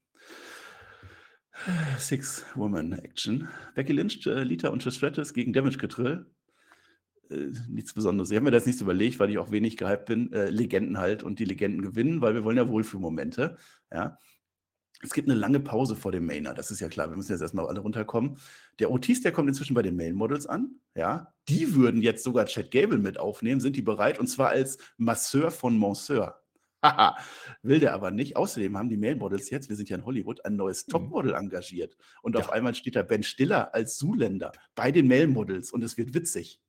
[1.99, 3.49] Six-Woman-Action.
[3.75, 6.27] Becky Lynch, äh, Lita und Trish Stratus gegen Damage Control.
[7.31, 8.31] Äh, nichts Besonderes.
[8.31, 10.33] Ich habe mir das nicht überlegt, weil ich auch wenig gehypt bin.
[10.33, 13.57] Äh, Legenden halt und die Legenden gewinnen, weil wir wollen ja Wohlfühlmomente.
[13.93, 14.19] Ja.
[15.05, 17.11] Es gibt eine lange Pause vor dem Mainer, das ist ja klar.
[17.11, 18.39] Wir müssen jetzt erstmal alle runterkommen.
[18.79, 20.77] Der Otis, der kommt inzwischen bei den Male Models an.
[20.95, 23.61] Ja, die würden jetzt sogar Chad Gable mit aufnehmen.
[23.61, 24.19] Sind die bereit?
[24.21, 26.39] Und zwar als Masseur von Monsieur.
[26.85, 27.17] Haha,
[27.63, 28.37] will der aber nicht.
[28.37, 30.93] Außerdem haben die Male Models jetzt, wir sind ja in Hollywood, ein neues Mhm.
[30.93, 31.97] Topmodel engagiert.
[32.23, 32.53] Und auf Ja.
[32.53, 36.61] einmal steht da Ben Stiller als Zuländer bei den Male Models und es wird witzig.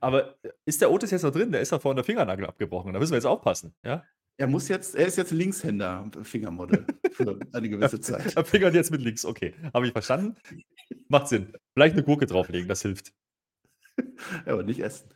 [0.00, 1.50] Aber ist der Otis jetzt noch drin?
[1.52, 2.92] Der ist ja vorhin der Fingernagel abgebrochen.
[2.92, 3.74] Da müssen wir jetzt aufpassen.
[3.84, 4.04] Ja?
[4.42, 8.34] Er muss jetzt, er ist jetzt Linkshänder, Fingermodel für eine gewisse Zeit.
[8.34, 9.54] Er fingert jetzt mit links, okay.
[9.72, 10.34] Habe ich verstanden.
[11.06, 11.52] Macht Sinn.
[11.74, 13.12] Vielleicht eine Gurke drauflegen, das hilft.
[14.46, 15.10] Ja, aber nicht essen.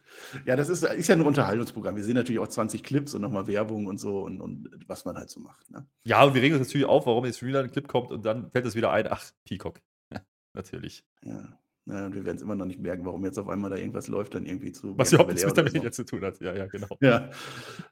[0.45, 1.97] Ja, das ist, ist ja ein Unterhaltungsprogramm.
[1.97, 5.17] Wir sehen natürlich auch 20 Clips und nochmal Werbung und so und, und was man
[5.17, 5.71] halt so macht.
[5.71, 5.89] Ne?
[6.05, 8.51] Ja, und wir regen uns natürlich auf, warum jetzt wieder ein Clip kommt und dann
[8.51, 9.81] fällt es wieder ein, ach, Peacock.
[10.13, 10.21] Ja,
[10.53, 11.05] natürlich.
[11.25, 11.59] Ja.
[11.89, 14.35] Ja, wir werden es immer noch nicht merken, warum jetzt auf einmal da irgendwas läuft,
[14.35, 14.99] dann irgendwie zu.
[14.99, 16.41] Was überhaupt nichts mit der Main Event zu tun hat.
[16.41, 16.89] Ja, ja, genau.
[17.01, 17.31] Ja.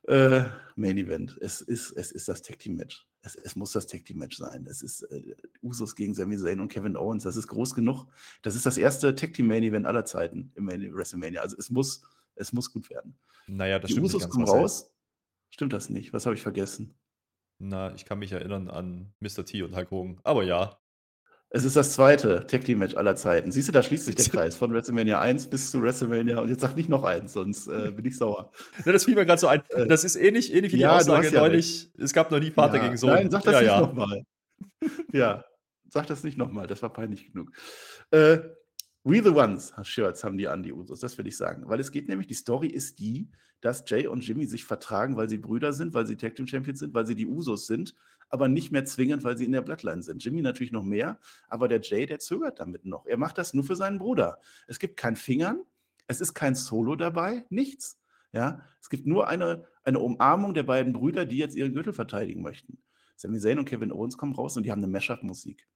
[0.09, 1.39] Äh, Main Event.
[1.41, 3.07] Es ist, es ist das Tag Team Match.
[3.23, 4.67] Es, es muss das Tag Team Match sein.
[4.69, 7.23] Es ist äh, Usos gegen Sami Zayn und Kevin Owens.
[7.23, 8.07] Das ist groß genug.
[8.43, 11.41] Das ist das erste Tag Team Main Event aller Zeiten im WrestleMania.
[11.41, 12.03] Also es muss,
[12.35, 13.17] es muss gut werden.
[13.47, 14.07] Naja, das Die stimmt.
[14.07, 14.91] Usos kommen raus.
[15.51, 16.13] Stimmt das nicht?
[16.13, 16.97] Was habe ich vergessen?
[17.61, 19.45] Na, ich kann mich erinnern an Mr.
[19.45, 20.21] T und Hulk Hogan.
[20.25, 20.81] Aber ja,
[21.55, 23.53] es ist das zweite Tag Team Match aller Zeiten.
[23.53, 26.63] Siehst du, da schließt sich der Kreis von WrestleMania 1 bis zu WrestleMania und jetzt
[26.63, 28.51] sag nicht noch eins, sonst äh, bin ich sauer.
[28.85, 29.63] Ja, das fiel mir gerade so ein.
[29.69, 31.93] Äh, das ist ähnlich, ähnlich wie ja, die Aussage ja neulich.
[31.97, 33.11] Es gab noch nie Vater gegen Sohn.
[33.11, 34.27] Nein, sag das ja, nicht nochmal.
[35.13, 35.45] ja,
[35.89, 37.53] sag das nicht nochmal, das war peinlich genug.
[38.11, 38.39] Äh,
[39.05, 41.69] We the Ones Shirts haben die an, die Usos, das will ich sagen.
[41.69, 45.29] Weil es geht nämlich, die Story ist die, dass Jay und Jimmy sich vertragen, weil
[45.29, 47.95] sie Brüder sind, weil sie Tag Team Champions sind, weil sie die Usos sind,
[48.29, 50.25] aber nicht mehr zwingend, weil sie in der Bloodline sind.
[50.25, 53.07] Jimmy natürlich noch mehr, aber der Jay, der zögert damit noch.
[53.07, 54.39] Er macht das nur für seinen Bruder.
[54.67, 55.63] Es gibt kein Fingern,
[56.07, 57.99] es ist kein Solo dabei, nichts.
[58.33, 62.43] Ja, es gibt nur eine, eine Umarmung der beiden Brüder, die jetzt ihren Gürtel verteidigen
[62.43, 62.83] möchten.
[63.17, 65.69] Sami Zayn und Kevin Owens kommen raus und die haben eine Mashup-Musik.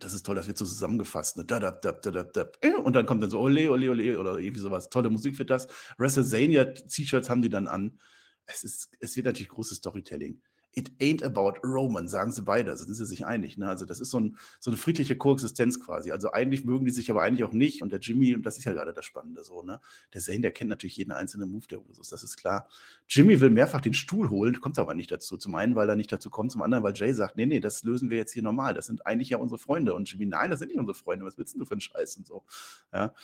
[0.00, 1.36] Das ist toll, das wird so zusammengefasst.
[1.36, 1.44] Ne?
[1.44, 4.38] Da, da, da, da, da, äh, Und dann kommt dann so Ole, Ole, Ole oder
[4.38, 4.88] irgendwie sowas.
[4.88, 5.68] Tolle Musik wird das.
[5.98, 8.00] WrestleMania-T-Shirts haben die dann an.
[8.46, 10.42] Es, ist, es wird natürlich großes Storytelling.
[10.76, 13.56] It ain't about Roman, sagen sie beide, sind sie sich einig.
[13.56, 13.68] Ne?
[13.68, 16.10] Also das ist so, ein, so eine friedliche Koexistenz quasi.
[16.10, 17.82] Also eigentlich mögen die sich aber eigentlich auch nicht.
[17.82, 19.80] Und der Jimmy, und das ist ja gerade das Spannende so, ne?
[20.12, 22.68] Der Zane, der kennt natürlich jeden einzelnen Move der Usos, das ist klar.
[23.08, 25.36] Jimmy will mehrfach den Stuhl holen, kommt aber nicht dazu.
[25.36, 27.84] Zum einen, weil er nicht dazu kommt, zum anderen, weil Jay sagt, nee, nee, das
[27.84, 28.74] lösen wir jetzt hier normal.
[28.74, 29.94] Das sind eigentlich ja unsere Freunde.
[29.94, 31.24] Und Jimmy, nein, das sind nicht unsere Freunde.
[31.24, 32.44] Was willst du für einen Scheiß und so?
[32.92, 33.14] Ja.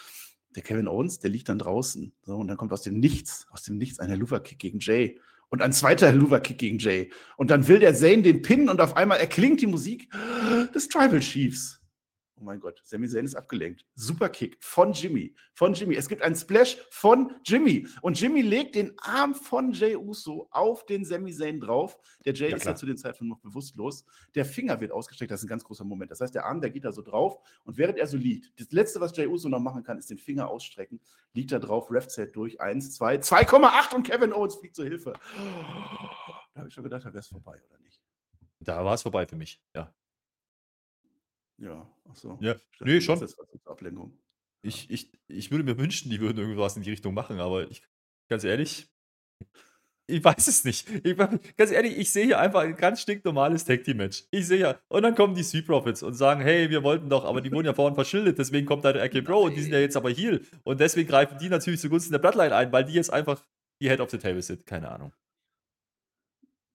[0.56, 2.12] Der Kevin Owens, der liegt dann draußen.
[2.22, 5.62] So, und dann kommt aus dem Nichts, aus dem Nichts ein Helluva-Kick gegen Jay und
[5.62, 7.10] ein zweiter Helluva-Kick gegen Jay.
[7.36, 10.08] Und dann will der Zane den pinnen und auf einmal erklingt die Musik
[10.74, 11.79] des Tribal Chiefs.
[12.40, 13.84] Oh mein Gott, Sami Zayn ist abgelenkt.
[13.94, 15.34] Super Kick von Jimmy.
[15.52, 15.94] Von Jimmy.
[15.96, 17.86] Es gibt einen Splash von Jimmy.
[18.00, 21.98] Und Jimmy legt den Arm von Jay Uso auf den Sami Zayn drauf.
[22.24, 24.06] Der Jay Ja, ist ja zu dem Zeitpunkt noch bewusstlos.
[24.34, 25.30] Der Finger wird ausgestreckt.
[25.30, 26.10] Das ist ein ganz großer Moment.
[26.10, 27.36] Das heißt, der Arm, der geht da so drauf.
[27.64, 30.18] Und während er so liegt, das Letzte, was Jay Uso noch machen kann, ist den
[30.18, 30.98] Finger ausstrecken.
[31.34, 32.58] Liegt da drauf, Ref zählt durch.
[32.58, 35.12] Eins, zwei, 2,8 und Kevin Owens fliegt zur Hilfe.
[36.54, 38.00] Da habe ich schon gedacht, da wäre es vorbei, oder nicht?
[38.60, 39.60] Da war es vorbei für mich.
[39.74, 39.94] Ja.
[41.60, 42.38] Ja, ach so.
[42.40, 43.20] Ja, dachte, nee, schon.
[43.20, 44.18] was zur Ablenkung.
[44.62, 47.82] Ich, ich, ich würde mir wünschen, die würden irgendwas in die Richtung machen, aber ich,
[48.28, 48.90] ganz ehrlich,
[50.06, 50.88] ich weiß es nicht.
[51.04, 51.16] Ich,
[51.56, 54.24] ganz ehrlich, ich sehe hier einfach ein ganz stinknormales Tag Team Match.
[54.30, 57.24] Ich sehe ja, und dann kommen die Street Profits und sagen, hey, wir wollten doch,
[57.24, 59.72] aber die wurden ja vorhin verschildert, deswegen kommt da der RK Bro und die sind
[59.72, 60.42] ja jetzt aber Heal.
[60.64, 63.44] Und deswegen greifen die natürlich zugunsten der Bloodline ein, weil die jetzt einfach
[63.80, 64.66] die Head of the Table sind.
[64.66, 65.12] Keine Ahnung.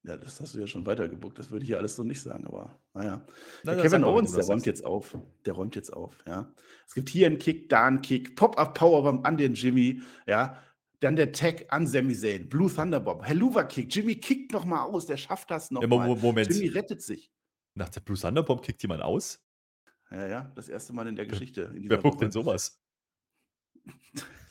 [0.06, 1.36] Ja, das hast du ja schon weitergebuckt.
[1.38, 3.26] Das würde ich hier alles so nicht sagen, aber naja.
[3.64, 5.18] Na, Der Kevin Owens, der räumt jetzt auf.
[5.44, 6.52] Der räumt jetzt auf, ja.
[6.86, 10.62] Es gibt hier einen Kick, da einen Kick, Pop-Up-Powerbomb an den Jimmy, ja.
[11.00, 13.94] Dann der Tag an Sami Zayn, Blue Thunderbomb, Helluva-Kick.
[13.94, 16.06] Jimmy kickt nochmal aus, der schafft das Ja, nochmal.
[16.08, 16.48] Mo- Moment.
[16.50, 17.30] Jimmy rettet sich.
[17.74, 19.44] Nach der Blue Thunderbomb kickt jemand aus?
[20.10, 21.72] Ja, ja, das erste Mal in der Geschichte.
[21.74, 22.80] In Wer guckt denn sowas?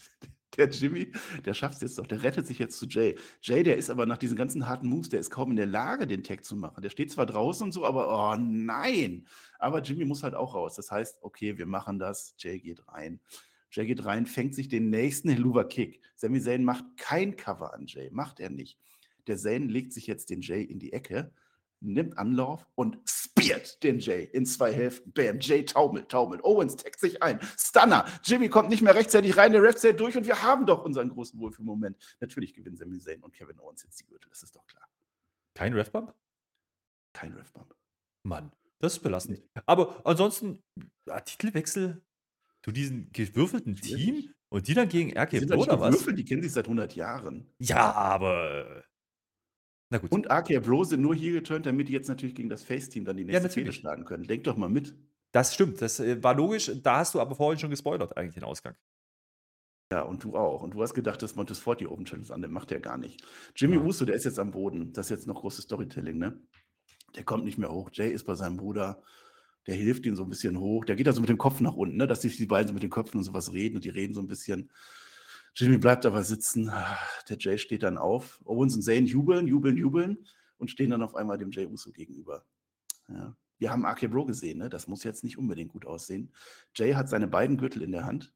[0.57, 1.11] Der Jimmy,
[1.45, 3.15] der schafft es jetzt doch, der rettet sich jetzt zu Jay.
[3.41, 6.07] Jay, der ist aber nach diesen ganzen harten Moves, der ist kaum in der Lage,
[6.07, 6.81] den Tag zu machen.
[6.81, 9.27] Der steht zwar draußen und so, aber oh nein.
[9.59, 10.75] Aber Jimmy muss halt auch raus.
[10.75, 12.35] Das heißt, okay, wir machen das.
[12.37, 13.19] Jay geht rein.
[13.71, 16.01] Jay geht rein, fängt sich den nächsten Helluva-Kick.
[16.15, 18.79] Sami Zayn macht kein Cover an Jay, macht er nicht.
[19.27, 21.31] Der Zayn legt sich jetzt den Jay in die Ecke,
[21.93, 25.11] nimmt Anlauf und speart den Jay in zwei Hälften.
[25.13, 26.43] Bam, Jay taumelt, taumelt.
[26.43, 27.39] Owens taggt sich ein.
[27.57, 28.05] Stunner.
[28.23, 31.09] Jimmy kommt nicht mehr rechtzeitig rein, der Ref zählt durch und wir haben doch unseren
[31.09, 31.97] großen Wohlfühlmoment.
[32.19, 34.87] Natürlich gewinnen Sami Zayn und Kevin Owens jetzt die Gürtel, das ist doch klar.
[35.53, 36.13] Kein Refbump?
[37.13, 37.73] Kein Refbump.
[38.23, 39.41] Mann, das ist belastend.
[39.65, 40.63] Aber ansonsten,
[41.07, 42.01] ja, Titelwechsel
[42.63, 43.75] zu diesem gewürfelten.
[43.75, 45.91] Team und die dann gegen RK oder was?
[45.91, 47.49] gewürfelt, die kennen sich seit 100 Jahren.
[47.59, 48.83] Ja, aber.
[49.95, 50.12] Na gut.
[50.12, 53.15] Und RK Bro sind nur hier geturnt, damit die jetzt natürlich gegen das Face-Team dann
[53.15, 53.75] die nächste Fehde natürlich.
[53.77, 54.27] schlagen können.
[54.27, 54.93] Denk doch mal mit.
[55.31, 56.69] Das stimmt, das äh, war logisch.
[56.84, 58.75] Da hast du aber vorhin schon gespoilert, eigentlich den Ausgang.
[59.93, 60.63] Ja, und du auch.
[60.63, 62.53] Und du hast gedacht, dass Montesfort die Open Challenge annimmt.
[62.53, 63.23] Macht er gar nicht.
[63.55, 63.84] Jimmy Ja.
[63.84, 64.91] Uso, der ist jetzt am Boden.
[64.91, 66.41] Das ist jetzt noch großes Storytelling, ne?
[67.15, 67.89] Der kommt nicht mehr hoch.
[67.93, 69.01] Jay ist bei seinem Bruder.
[69.65, 70.84] Der hilft ihm so ein bisschen hoch.
[70.84, 72.05] Der geht da so mit dem Kopf nach unten, ne?
[72.05, 74.19] Dass sich die beiden so mit den Köpfen und sowas reden und die reden so
[74.19, 74.69] ein bisschen.
[75.55, 76.69] Jimmy bleibt aber sitzen.
[76.69, 76.97] Ah,
[77.29, 78.41] Der Jay steht dann auf.
[78.43, 80.25] Owens und Zayn jubeln, jubeln, jubeln
[80.57, 82.45] und stehen dann auf einmal dem Jay Uso gegenüber.
[83.07, 83.35] Ja.
[83.57, 84.69] Wir haben RK Bro gesehen, ne?
[84.69, 86.33] das muss jetzt nicht unbedingt gut aussehen.
[86.75, 88.33] Jay hat seine beiden Gürtel in der Hand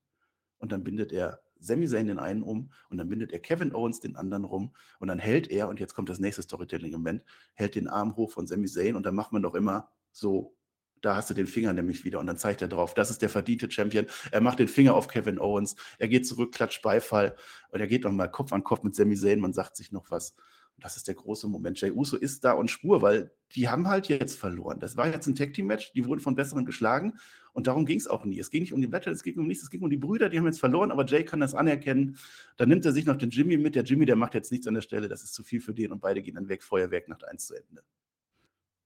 [0.60, 4.00] und dann bindet er Sami Zayn den einen um und dann bindet er Kevin Owens
[4.00, 7.22] den anderen rum und dann hält er, und jetzt kommt das nächste Storytelling-Moment,
[7.54, 10.56] hält den Arm hoch von Sami Zayn und dann macht man doch immer so,
[11.02, 13.30] da hast du den Finger nämlich wieder und dann zeigt er drauf, das ist der
[13.30, 14.06] verdiente Champion.
[14.32, 17.36] Er macht den Finger auf Kevin Owens, er geht zurück, klatscht Beifall
[17.70, 20.36] und er geht nochmal Kopf an Kopf mit Sami Zayn, man sagt sich noch was.
[20.76, 21.82] Und das ist der große Moment.
[21.82, 24.80] Jay Uso ist da und Spur, weil die haben halt jetzt verloren.
[24.80, 27.20] Das war jetzt ein Tag-Team-Match, die wurden von Besseren geschlagen
[27.52, 28.40] und darum ging es auch nie.
[28.40, 30.30] Es ging nicht um die Battle, es ging um nichts, es ging um die Brüder,
[30.30, 32.18] die haben jetzt verloren, aber Jay kann das anerkennen.
[32.56, 33.76] Dann nimmt er sich noch den Jimmy mit.
[33.76, 35.92] Der Jimmy, der macht jetzt nichts an der Stelle, das ist zu viel für den
[35.92, 36.64] und beide gehen dann weg.
[36.64, 37.84] Feuerwerk nach 1 zu Ende.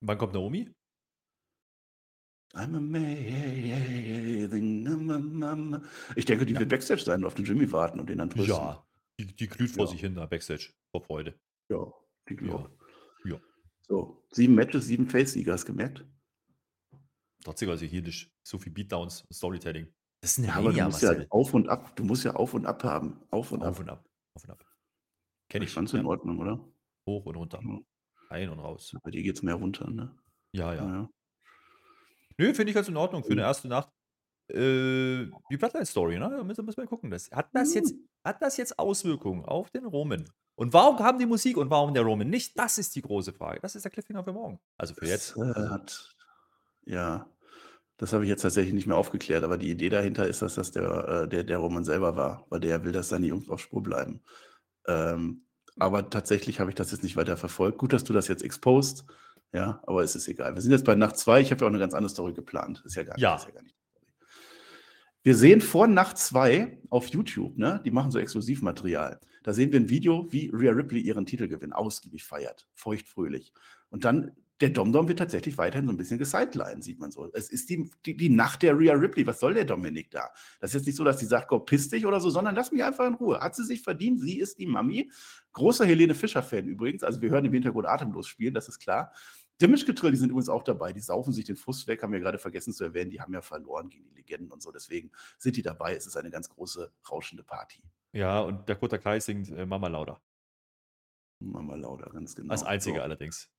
[0.02, 0.70] Wann kommt Naomi?
[2.56, 4.52] I'm amazing.
[4.88, 5.82] I'm, I'm, I'm.
[6.16, 6.60] Ich denke, die Ja.
[6.60, 8.54] wird Backstage sein und auf den Jimmy warten und den dann trösten.
[8.56, 8.86] Ja,
[9.20, 9.92] die, die glüht vor Ja.
[9.92, 11.34] sich hin da Backstage vor Freude.
[11.70, 11.92] Ja,
[12.30, 12.70] die glaube
[13.26, 13.40] Ja.
[13.88, 16.06] So, sieben Matches, sieben Face-Sieger, hast gemerkt?
[17.44, 19.88] Trotzdem, also hier nicht so viel Beatdowns, Storytelling.
[20.22, 21.96] Das ist eine Ja, aber du musst ja auf und ab.
[21.98, 23.20] Du musst ja auf und ab haben.
[23.32, 23.80] Auf und Auf ab.
[23.82, 24.06] und ab.
[24.36, 24.66] Auf und ab.
[25.50, 26.00] Kenn Ich fand's Ja.
[26.00, 26.66] in Ordnung, oder?
[27.06, 27.60] Hoch und runter.
[27.62, 27.80] Ja.
[28.30, 28.96] Ein und raus.
[29.04, 30.16] Bei dir geht's mehr runter, ne?
[30.54, 31.10] Ja, ja.
[32.38, 33.48] Nö, finde ich ganz in Ordnung für eine Mhm.
[33.48, 33.90] erste Nacht.
[34.50, 36.30] Äh, die Bloodline-Story, ne?
[36.38, 37.10] Da müssen, müssen wir gucken.
[37.12, 38.08] Das, hat, das jetzt, Mhm.
[38.24, 40.26] hat das jetzt Auswirkungen auf den Roman?
[40.56, 42.58] Und warum haben die Musik und warum der Roman nicht?
[42.60, 43.60] Das ist die große Frage.
[43.62, 44.60] Das ist der Cliffhanger für morgen.
[44.78, 45.38] Also für Das jetzt.
[45.38, 46.14] äh, hat,
[46.86, 47.28] ja,
[47.98, 50.72] das habe ich jetzt tatsächlich nicht mehr aufgeklärt, aber die Idee dahinter ist, dass das
[50.72, 53.82] der, äh, der, der Roman selber war, weil der will, dass seine Jungs auf Spur
[53.84, 54.22] bleiben.
[54.88, 55.46] Ähm,
[55.80, 57.78] aber tatsächlich habe ich das jetzt nicht weiter verfolgt.
[57.80, 59.06] Gut, dass du das jetzt exposed,
[59.54, 60.56] ja, aber es ist egal.
[60.56, 61.42] Wir sind jetzt bei Nacht 2.
[61.42, 62.82] Ich habe ja auch eine ganz andere Story geplant.
[62.86, 63.36] Ist ja gar, Ja.
[63.36, 63.76] Ist ja gar nicht.
[65.22, 67.82] Wir sehen vor Nacht 2 auf YouTube, ne?
[67.86, 69.22] Die machen so Exklusivmaterial.
[69.44, 73.54] Da sehen wir ein Video, wie Rhea Ripley ihren Titelgewinn ausgiebig feiert, feuchtfröhlich.
[73.90, 77.30] Und dann, der Domdom wird tatsächlich weiterhin so ein bisschen gesidelined, sieht man so.
[77.34, 79.26] Es ist die, die, die Nacht der Rhea Ripley.
[79.26, 80.30] Was soll der Dominik da?
[80.60, 82.72] Das ist jetzt nicht so, dass sie sagt, Gott, piss dich oder so, sondern lass
[82.72, 83.40] mich einfach in Ruhe.
[83.40, 84.20] Hat sie sich verdient?
[84.20, 85.10] Sie ist die Mami.
[85.54, 87.04] Großer Helene Fischer-Fan übrigens.
[87.04, 89.14] Also wir hören im Hintergrund atemlos spielen, das ist klar.
[89.60, 90.94] Damage-Getrill, die sind übrigens auch dabei.
[90.94, 93.12] Die saufen sich den Fuß weg, haben wir gerade vergessen zu erwähnen.
[93.12, 94.72] Die haben ja verloren gegen die Legenden und so.
[94.72, 95.96] Deswegen sind die dabei.
[95.96, 97.84] Es ist eine ganz große, rauschende Party.
[98.14, 100.22] Ja, und Dakota Kai singt äh, Mama Lauda.
[101.40, 102.52] Mama Lauda, ganz genau.
[102.52, 103.04] Als einziger So.
[103.04, 103.50] allerdings.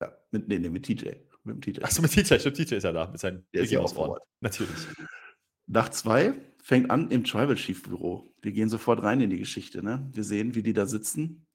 [0.00, 1.10] Ja, mit, nee, nee, mit TJ.
[1.44, 1.82] Mit dem TJ.
[1.82, 4.18] Achso, mit TJ, stimmt, TJ ist ja da, mit seinen Der ist ja auch.
[4.40, 4.86] Natürlich.
[5.66, 8.34] Nacht zwei fängt an im Tribal Chief Büro.
[8.42, 9.82] Wir gehen sofort rein in die Geschichte.
[9.82, 10.08] Ne?
[10.12, 11.46] Wir sehen, wie die da sitzen.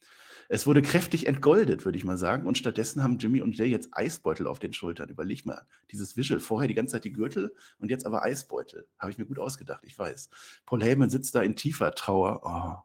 [0.52, 2.48] Es wurde kräftig entgoldet, würde ich mal sagen.
[2.48, 5.08] Und stattdessen haben Jimmy und Jay jetzt Eisbeutel auf den Schultern.
[5.08, 6.40] Überleg mal, dieses Visual.
[6.40, 8.88] Vorher die ganze Zeit die Gürtel und jetzt aber Eisbeutel.
[8.98, 10.32] Habe ich mir gut ausgedacht, ich weiß.
[10.66, 12.42] Paul Heyman sitzt da in tiefer Trauer.
[12.44, 12.84] Oh.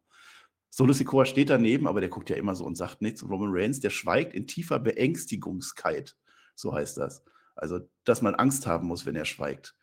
[0.69, 3.23] Solo Sikoa steht daneben, aber der guckt ja immer so und sagt nichts.
[3.23, 6.19] Und Roman Reigns, der schweigt in tiefer Beängstigungskeit.
[6.55, 7.25] So heißt das.
[7.57, 9.75] Also, dass man Angst haben muss, wenn er schweigt.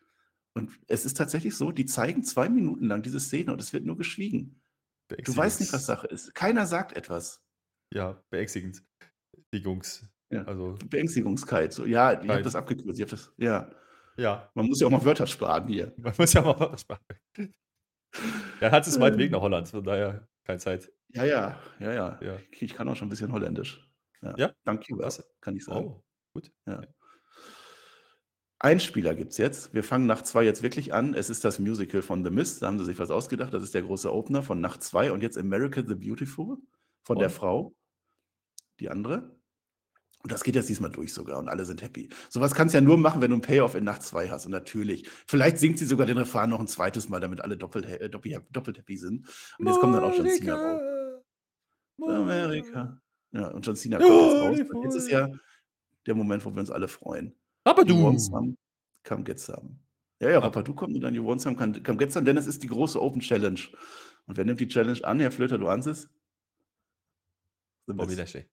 [0.54, 3.84] Und es ist tatsächlich so, die zeigen zwei Minuten lang diese Szene und es wird
[3.84, 4.60] nur geschwiegen.
[5.08, 6.32] Du weißt nicht, was Sache ist.
[6.34, 7.41] Keiner sagt etwas.
[7.92, 8.82] Ja, beängstigend.
[9.54, 10.06] Jungs.
[10.30, 10.44] Ja.
[10.44, 11.72] Also, Beängstigungskeit.
[11.72, 12.98] So, ja, ich habe das abgekürzt.
[12.98, 13.70] Ich hab das, ja,
[14.16, 15.92] ja, man muss ja auch mal Wörter sparen hier.
[15.98, 17.54] man muss ja mal was machen.
[18.60, 19.32] Er hat es weit Weg Ähm.
[19.32, 20.92] nach Holland, von daher keine Zeit.
[21.14, 22.18] Ja, ja, ja, ja.
[22.22, 22.36] Ja.
[22.50, 23.88] Ich kann auch schon ein bisschen Holländisch.
[24.22, 24.52] Ja, Ja?
[24.64, 24.96] Danke,
[25.40, 25.86] kann ich sagen.
[25.86, 26.02] Oh,
[26.34, 26.50] gut.
[28.58, 29.74] Einspieler gibt es jetzt.
[29.74, 31.14] Wir fangen Nacht 2 jetzt wirklich an.
[31.14, 32.62] Es ist das Musical von The Mist.
[32.62, 33.52] Da haben sie sich was ausgedacht.
[33.52, 35.10] Das ist der große Opener von Nacht 2.
[35.10, 36.58] Und jetzt America the Beautiful
[37.04, 37.34] von der Und?
[37.34, 37.74] Frau.
[38.80, 39.36] Die andere.
[40.22, 42.08] Und das geht jetzt diesmal durch sogar und alle sind happy.
[42.28, 44.46] Sowas kannst du ja nur machen, wenn du einen Payoff in Nacht 2 hast.
[44.46, 47.86] Und natürlich, vielleicht singt sie sogar den Refrain noch ein zweites Mal, damit alle doppelt,
[47.86, 49.26] äh, doppelt, doppelt happy sind.
[49.58, 50.80] Und jetzt kommt dann auch John Cena raus.
[52.08, 53.00] Amerika.
[53.32, 54.76] Ja, und John Cena kommt jetzt raus.
[54.76, 55.28] Und jetzt ist ja
[56.06, 57.34] der Moment, wo wir uns alle freuen.
[57.64, 58.16] Aber du.
[58.18, 58.56] some,
[59.04, 59.76] come get some.
[60.20, 60.40] Ja, ja.
[60.40, 62.62] Papa, du kommst und dann You want some, come come get some, denn es ist
[62.62, 63.60] die große Open Challenge.
[64.26, 65.66] Und wer nimmt die Challenge an, Herr Flöter, du?
[67.86, 68.14] The Bobby.
[68.14, 68.46] Lashley.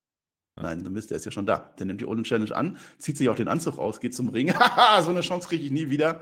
[0.56, 1.72] Nein, The Miz, der ist ja schon da.
[1.78, 4.52] Der nimmt die Open Challenge an, zieht sich auch den Anzug aus, geht zum Ring.
[4.52, 6.20] Haha, so eine Chance kriege ich nie wieder.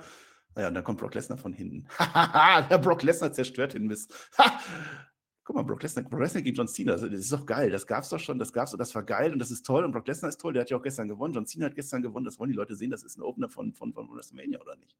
[0.55, 1.87] Naja, und dann kommt Brock Lesnar von hinten.
[1.99, 3.91] Hahaha, der Brock Lesnar zerstört den.
[3.91, 4.61] Ha!
[5.45, 6.93] Guck mal, Brock Lesnar, Brock Lesnar gegen John Cena.
[6.93, 7.71] Das ist doch geil.
[7.71, 8.39] Das gab's doch schon.
[8.39, 9.85] Das gab's und das war geil und das ist toll.
[9.85, 10.53] Und Brock Lesnar ist toll.
[10.53, 11.33] Der hat ja auch gestern gewonnen.
[11.33, 12.27] John Cena hat gestern gewonnen.
[12.27, 12.91] Das wollen die Leute sehen.
[12.91, 14.95] Das ist ein Opener von, von, von WrestleMania, oder nicht?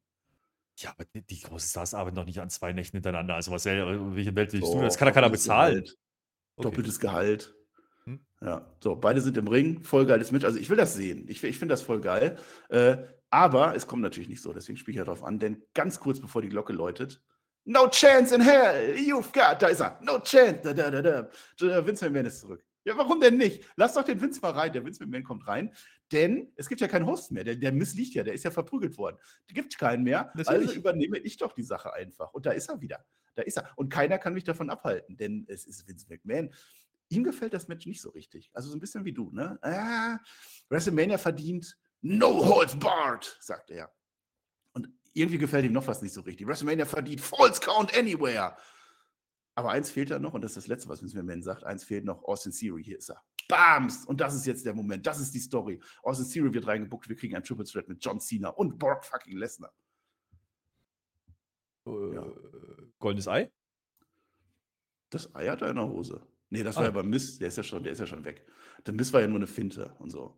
[0.77, 3.35] Ja, aber die, großen Stars arbeiten doch nicht an zwei Nächten hintereinander.
[3.35, 4.71] Also, was, welche Welt willst du?
[4.71, 5.83] So, Das kann ja keiner bezahlen.
[5.83, 5.97] Gehalt.
[6.55, 6.63] Okay.
[6.63, 7.53] Doppeltes Gehalt.
[8.41, 9.83] Ja, so, beide sind im Ring.
[9.83, 10.45] Voll geiles Match.
[10.45, 11.25] Also, ich will das sehen.
[11.27, 12.37] Ich, ich finde das voll geil.
[12.69, 12.97] Äh,
[13.29, 14.53] aber es kommt natürlich nicht so.
[14.53, 15.39] Deswegen spiele ich ja drauf an.
[15.39, 17.21] Denn ganz kurz bevor die Glocke läutet,
[17.65, 21.85] No chance in hell, you've got, da ist er, no chance, da, da, da, da.
[21.85, 22.63] Vince McMahon ist zurück.
[22.83, 23.63] Ja, warum denn nicht?
[23.75, 24.73] Lass doch den Vince mal rein.
[24.73, 25.71] Der Vince McMahon kommt rein,
[26.11, 27.43] denn es gibt ja keinen Host mehr.
[27.43, 29.17] Der, der missliegt ja, der ist ja verprügelt worden.
[29.45, 30.31] Es gibt keinen mehr.
[30.33, 30.69] Natürlich.
[30.69, 32.33] Also übernehme ich doch die Sache einfach.
[32.33, 33.05] Und da ist er wieder.
[33.35, 33.69] Da ist er.
[33.75, 36.51] Und keiner kann mich davon abhalten, denn es ist Vince McMahon.
[37.09, 38.49] Ihm gefällt das Match nicht so richtig.
[38.53, 39.57] Also so ein bisschen wie du, ne?
[39.61, 40.19] Ah,
[40.69, 43.91] WrestleMania verdient No Holds Barred, sagt er.
[44.73, 46.47] Und irgendwie gefällt ihm noch was nicht so richtig.
[46.47, 48.55] WrestleMania verdient False Count Anywhere.
[49.55, 51.63] Aber eins fehlt da noch, und das ist das Letzte, was Vince McMahon sagt.
[51.65, 53.21] Eins fehlt noch, Austin Theory, hier ist er.
[53.49, 54.05] Bams!
[54.05, 55.81] Und das ist jetzt der Moment, das ist die Story.
[56.03, 59.35] Austin Theory wird reingebuckt, wir kriegen ein Triple Threat mit John Cena und Brock fucking
[59.37, 59.73] Lesnar.
[61.87, 62.25] Äh, Ja.
[62.99, 63.51] Goldenes Ei?
[65.09, 66.25] Das Ei hat er in der Hose.
[66.49, 66.79] Nee, das Ah.
[66.79, 68.45] war ja beim Mist, der ist ja schon, der ist ja schon weg.
[68.85, 70.35] Der Mist war ja nur eine Finte und so.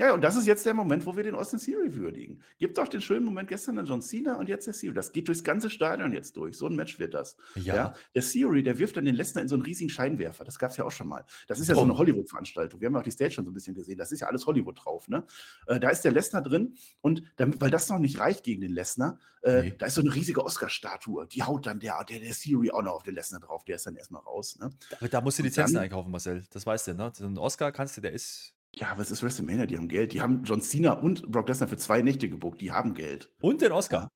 [0.00, 2.40] Ja, und das ist jetzt der Moment, wo wir den Austin Theory würdigen.
[2.58, 4.94] Gibt doch den schönen Moment gestern an John Cena und jetzt der Theory.
[4.94, 6.56] Das geht durchs ganze Stadion jetzt durch.
[6.56, 7.36] So ein Match wird das.
[7.54, 7.92] Ja.
[8.14, 10.42] Der Theory, der wirft dann den Lesnar in so einen riesigen Scheinwerfer.
[10.44, 11.26] Das gab es ja auch schon mal.
[11.48, 11.90] Das ist ja so Warum?
[11.90, 12.80] eine Hollywood-Veranstaltung.
[12.80, 13.98] Wir haben ja auch die Stage schon so ein bisschen gesehen.
[13.98, 15.06] Das ist ja alles Hollywood drauf.
[15.08, 15.22] Ne?
[15.66, 18.72] Äh, da ist der Lesnar drin und damit, weil das noch nicht reicht gegen den
[18.72, 19.74] Lesnar, äh, Nee.
[19.76, 21.26] da ist so eine riesige Oscar-Statue.
[21.26, 23.64] Die haut dann der, der, der Theory auch noch auf den Lesnar drauf.
[23.66, 24.58] Der ist dann erstmal raus.
[24.58, 24.70] Ne?
[24.98, 26.44] Aber da musst du Und Lizenzen einkaufen, Marcel.
[26.50, 27.12] Das weißt du, ne?
[27.14, 28.54] So ein Oscar kannst du, der ist.
[28.74, 30.12] Ja, aber es ist WrestleMania, die haben Geld.
[30.12, 32.60] Die haben John Cena und Brock Lesnar für zwei Nächte gebucht.
[32.60, 33.30] Die haben Geld.
[33.40, 34.08] Und den Oscar.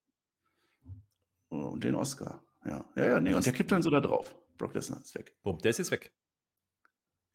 [1.49, 2.43] Und den Oscar.
[2.65, 3.35] Ja, ja, ja nee.
[3.35, 4.35] Und der kippt dann so da drauf.
[4.57, 5.35] Brock Lesnar ist weg.
[5.43, 6.13] Bumm, der ist jetzt weg.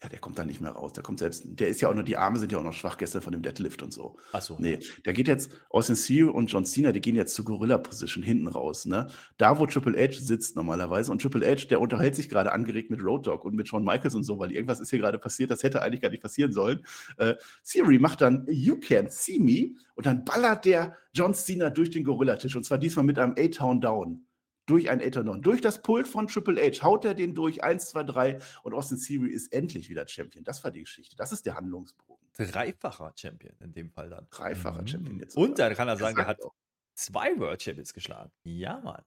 [0.02, 0.94] Ja, der kommt da nicht mehr raus.
[0.94, 1.44] Der kommt selbst.
[1.46, 3.42] Der ist ja auch noch, die Arme sind ja auch noch schwach gestern von dem
[3.42, 4.16] Deadlift und so.
[4.32, 4.56] Achso.
[4.58, 8.48] Nee, der geht jetzt, Austin Theory und John Cena, die gehen jetzt zur Gorilla-Position hinten
[8.48, 9.10] raus, ne?
[9.38, 11.12] Da, wo Triple H sitzt normalerweise.
[11.12, 14.16] Und Triple H, der unterhält sich gerade angeregt mit Road Dogg und mit Shawn Michaels
[14.16, 16.86] und so, weil irgendwas ist hier gerade passiert, das hätte eigentlich gar nicht passieren sollen.
[17.18, 17.36] Äh,
[17.70, 22.06] Theory macht dann You Can't See Me und dann ballert der John Cena durch den
[22.06, 24.26] Gorilla-Tisch und zwar diesmal mit einem A-Town Down.
[24.70, 25.42] Durch ein Down.
[25.42, 29.00] Durch das Pult von Triple H haut er den durch 1, 2, 3 und Austin
[29.00, 30.44] Theory ist endlich wieder Champion.
[30.44, 31.16] Das war die Geschichte.
[31.16, 32.24] Das ist der Handlungsbogen.
[32.38, 34.28] Dreifacher Champion in dem Fall dann.
[34.30, 36.54] Dreifacher Champion jetzt Und dann kann er sagen, er hat auch.
[36.94, 38.32] zwei World Champions geschlagen.
[38.44, 39.02] Ja, Mann.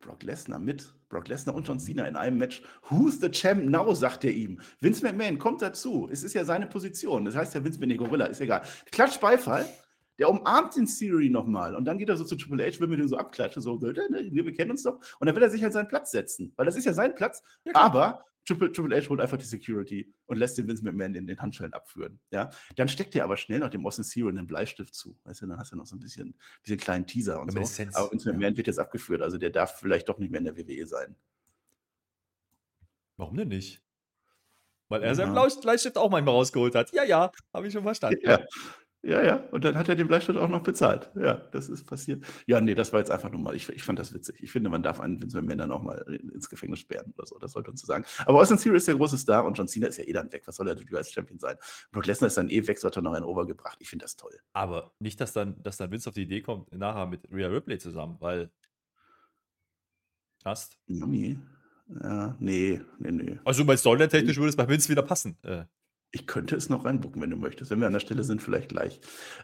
[0.00, 0.92] Brock Lesnar mit.
[1.08, 2.62] Brock Lesnar und John Cena in einem Match.
[2.90, 4.60] Who's the champ now, sagt er ihm.
[4.80, 6.08] Vince McMahon kommt dazu.
[6.10, 7.24] Es ist ja seine Position.
[7.24, 8.62] Das heißt ja Vince McMahon, Gorilla, ist egal.
[8.90, 9.66] Klatsch Beifall.
[10.18, 11.74] Der umarmt den Theory nochmal.
[11.74, 13.60] Und dann geht er so zu Triple H, will mit ihm so abklatschen.
[13.62, 13.94] So, ne,
[14.30, 14.98] wir kennen uns doch.
[15.20, 16.52] Und dann will er sich an seinen Platz setzen.
[16.56, 17.42] Weil das ist ja sein Platz.
[17.64, 17.74] Ja.
[17.74, 21.38] Aber Triple, Triple H holt einfach die Security und lässt den Vince McMahon in den
[21.38, 22.18] Handschellen abführen.
[22.30, 22.50] Ja?
[22.76, 25.18] Dann steckt er aber schnell noch dem Austin Theory einen Bleistift zu.
[25.24, 27.54] Weißt du, dann hast du noch so ein bisschen, bisschen kleinen Teaser und so.
[27.54, 28.32] Reminiszenz, Aber Vince ja.
[28.32, 29.20] McMahon wird jetzt abgeführt.
[29.20, 31.16] Also der darf vielleicht doch nicht mehr in der WWE sein.
[33.16, 33.82] Warum denn nicht?
[34.88, 35.14] Weil er Ja.
[35.14, 36.92] seinen Bleistift auch manchmal rausgeholt hat.
[36.92, 38.20] Ja, ja, habe ich schon verstanden.
[38.22, 38.40] Ja.
[39.06, 41.12] Ja, ja, und dann hat er den Bleistift auch noch bezahlt.
[41.14, 42.24] Ja, das ist passiert.
[42.46, 44.42] Ja, nee, das war jetzt einfach nur mal, ich, ich fand das witzig.
[44.42, 47.24] Ich finde, man darf einen Vince McMahon dann auch mal in- ins Gefängnis sperren oder
[47.24, 48.04] so, das sollte man so sagen.
[48.24, 50.42] Aber Austin Theory ist der große Star und John Cena ist ja eh dann weg.
[50.46, 51.56] Was soll er denn als Champion sein?
[51.92, 53.76] Brock Lesnar ist dann eh weg, so hat er noch einen overgebracht.
[53.80, 54.36] Ich finde das toll.
[54.52, 57.78] Aber nicht, dass dann, dass dann Vince auf die Idee kommt, nachher mit Rhea Ripley
[57.78, 58.50] zusammen, weil.
[60.44, 60.78] Hast.
[60.88, 61.38] Yummy.
[62.02, 63.38] Ja, nee, nee, nee.
[63.44, 65.36] Also bei Storyline-technisch würde es bei Vince wieder passen.
[65.44, 65.64] Äh,
[66.16, 67.70] Ich könnte es noch reinbucken, wenn du möchtest.
[67.70, 69.00] Wenn wir an der Stelle sind, vielleicht gleich.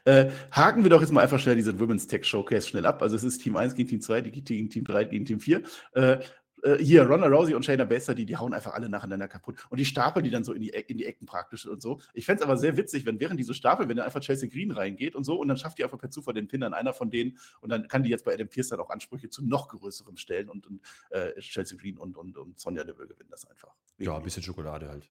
[0.06, 3.02] Äh, haken wir doch jetzt mal einfach schnell diese Women's Tech Showcase schnell ab.
[3.02, 5.62] Also es ist Team 1 gegen Team 2, die gegen Team 3 gegen Team 4.
[5.92, 6.18] Äh,
[6.64, 9.56] äh, hier, Ronda Rousey und Shayna Baszler, die, die hauen einfach alle nacheinander kaputt.
[9.68, 12.00] Und die stapeln die dann so in die, Eck- in die Ecken praktisch und so.
[12.14, 14.48] Ich fände es aber sehr witzig, wenn während die so stapeln, wenn dann einfach Chelsea
[14.48, 16.94] Green reingeht und so und dann schafft die einfach per Zufall den Pin an einer
[16.94, 19.68] von denen und dann kann die jetzt bei Adam Pierce dann auch Ansprüche zu noch
[19.68, 20.80] größerem stellen und, und
[21.10, 23.74] äh, Chelsea Green und, und, und Sonja Deville gewinnen das einfach.
[23.98, 25.10] ja, ein bisschen Schokolade halt.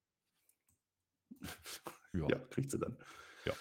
[2.13, 2.27] Ja.
[2.27, 2.97] Ja, kriegt sie dann.
[3.45, 3.53] Ja.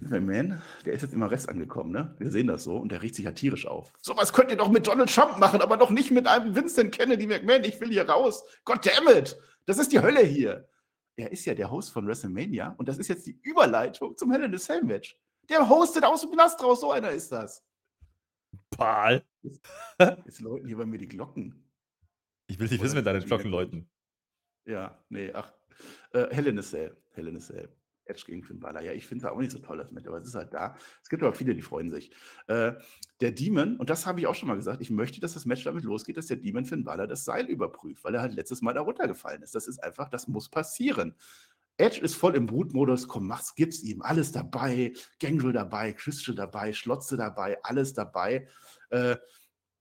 [0.00, 2.14] McMahon, der ist jetzt immer Rest angekommen, ne?
[2.18, 3.92] Wir sehen das so und der riecht sich ja tierisch auf.
[4.00, 7.26] Sowas könnt ihr doch mit Donald Trump machen, aber doch nicht mit einem Vincent Kennedy
[7.26, 7.62] McMahon.
[7.64, 8.42] Ich will hier raus.
[8.64, 9.36] God damn it!
[9.66, 10.66] Das ist die Hölle hier.
[11.16, 14.44] Er ist ja der Host von WrestleMania und das ist jetzt die Überleitung zum Hell
[14.44, 15.18] in a Cell Match.
[15.50, 17.62] Der hostet aus dem Knast raus, so einer ist das.
[18.70, 19.24] Pal.
[20.24, 21.68] Jetzt läuten hier bei mir die Glocken.
[22.46, 23.90] Ich will nicht Oder wissen, wenn deine Glocken läuten.
[24.64, 25.52] Ja, nee, ach.
[26.14, 26.96] Äh, Hell in a Cell.
[27.10, 27.68] Hell in Cell.
[28.06, 28.82] Edge gegen Finn Balor.
[28.82, 30.76] Ja, ich finde es auch nicht so toll, das Match, aber es ist halt da.
[31.02, 32.10] Es gibt aber viele, die freuen sich.
[32.46, 32.72] Äh,
[33.20, 35.64] der Demon, und das habe ich auch schon mal gesagt, ich möchte, dass das Match
[35.64, 38.74] damit losgeht, dass der Demon Finn Balor das Seil überprüft, weil er halt letztes Mal
[38.74, 39.54] da runtergefallen ist.
[39.54, 41.14] Das ist einfach, das muss passieren.
[41.76, 46.72] Edge ist voll im Brutmodus, komm, mach's, gib's ihm, alles dabei, Gangrel dabei, Christian dabei,
[46.72, 48.46] Schlotze dabei, alles dabei.
[48.90, 49.16] Äh,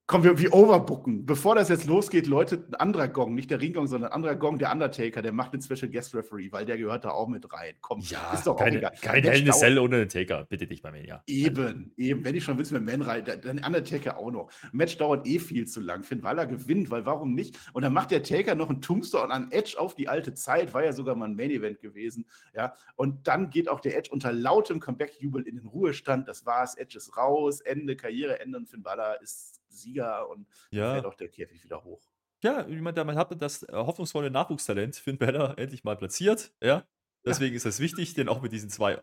[0.05, 1.25] Komm, wir, wir overbooken.
[1.25, 4.59] Bevor das jetzt losgeht, läutet ein anderer Gong, nicht der Ringgong, sondern ein anderer Gong,
[4.59, 7.75] der Undertaker, der macht den Special Guest Referee, weil der gehört da auch mit rein.
[7.79, 8.91] Komm, Ja, ist doch auch keine, egal.
[9.01, 10.45] kein Hell Cell ohne den Taker.
[10.49, 11.23] Bitte dich bei mir, ja.
[11.25, 12.25] Eben, eben.
[12.25, 14.49] Wenn ich schon willst, mit Man rein, dann Undertaker auch noch.
[14.73, 16.03] Match dauert eh viel zu lang.
[16.03, 17.57] Finn Balor gewinnt, weil warum nicht?
[17.71, 20.83] Und dann macht der Taker noch einen Tombstone an Edge auf die alte Zeit, war
[20.83, 22.25] ja sogar mal ein Main Event gewesen.
[22.53, 26.27] Ja, und dann geht auch der Edge unter lautem Comeback-Jubel in den Ruhestand.
[26.27, 26.75] Das war's.
[26.75, 30.93] Edge ist raus, Ende, Karriereende und Finn Balor ist Sieger und Ja.
[30.93, 32.01] fällt auch der Käfig wieder hoch.
[32.43, 36.53] Ja, ich meine, man hat das äh, hoffnungsvolle Nachwuchstalent Finn Balor endlich mal platziert.
[36.61, 36.85] Ja.
[37.25, 39.01] Deswegen ist es wichtig, den auch mit diesen zwei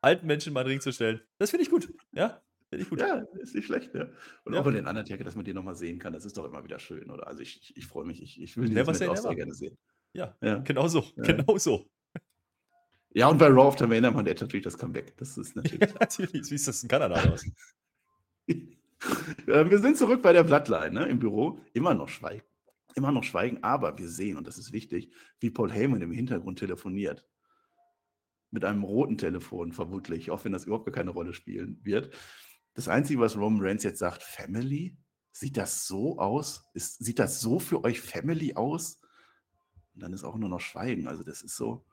[0.00, 1.20] alten Menschen mal in den Ring zu stellen.
[1.38, 1.92] Das finde ich gut.
[2.10, 2.98] Ja, finde ich gut.
[2.98, 4.12] Ja, ist nicht schlecht, ne?
[4.44, 4.60] Und Ja.
[4.60, 6.80] auch bei den Undertaker, dass man den nochmal sehen kann, das ist doch immer wieder
[6.80, 7.28] schön, oder?
[7.28, 9.34] Also ich, ich, ich freue mich, ich, ich will Match auch sehr never.
[9.36, 9.78] gerne sehen.
[10.12, 10.58] Ja, Ja.
[10.58, 11.04] genau so.
[11.16, 11.22] Ja.
[11.22, 11.88] Genau so.
[13.14, 15.16] Ja, und bei Raw of the Main hat Edge natürlich das Comeback.
[15.18, 15.94] Das ist Ja, natürlich.
[15.94, 16.50] natürlich.
[16.50, 17.22] Wie ist das in Kanada?
[18.48, 18.54] Äh,
[19.46, 21.60] wir sind zurück bei der Bloodline ne, im Büro.
[21.72, 22.44] Immer noch schweigen.
[22.94, 26.58] Immer noch schweigen, aber wir sehen, und das ist wichtig, wie Paul Heyman im Hintergrund
[26.58, 27.26] telefoniert.
[28.50, 32.14] Mit einem roten Telefon, vermutlich, auch wenn das überhaupt keine Rolle spielen wird.
[32.74, 34.96] Das Einzige, was Roman Reigns jetzt sagt, Family?
[35.34, 36.64] Sieht das so aus?
[36.74, 39.00] Ist, sieht das so für euch Family aus?
[39.94, 41.06] Und dann ist auch nur noch Schweigen.
[41.08, 41.86] Also, das ist so.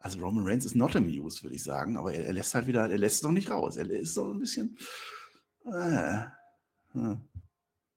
[0.00, 2.90] Also, Roman Reigns ist not amused, würde ich sagen, aber er, er lässt halt wieder,
[2.90, 3.76] er lässt es noch nicht raus.
[3.76, 4.76] Er ist so ein bisschen.
[5.64, 6.26] Äh,
[6.92, 7.28] hm.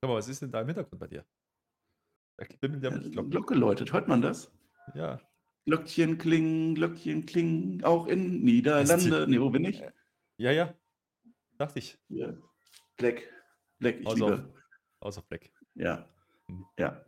[0.02, 1.26] Sag mal, was ist denn da im Hintergrund bei dir?
[2.38, 3.32] Da bimmelt ja Ja, mit Glocken.
[3.32, 4.52] Glocke läutet, hört man das?
[4.94, 5.20] Ja.
[5.66, 9.26] Glöckchen klingen, Glöckchen klingen, auch in Niederlande.
[9.28, 9.82] Nee, wo bin ich?
[10.38, 10.74] Ja, ja.
[11.58, 11.98] Dachte ich.
[12.08, 12.40] Hier.
[12.98, 13.24] Black.
[13.80, 14.54] Black, ich Also, liebe.
[15.00, 15.50] Außer Black.
[15.74, 16.08] Ja.
[16.48, 16.66] Hm.
[16.78, 17.04] Ja.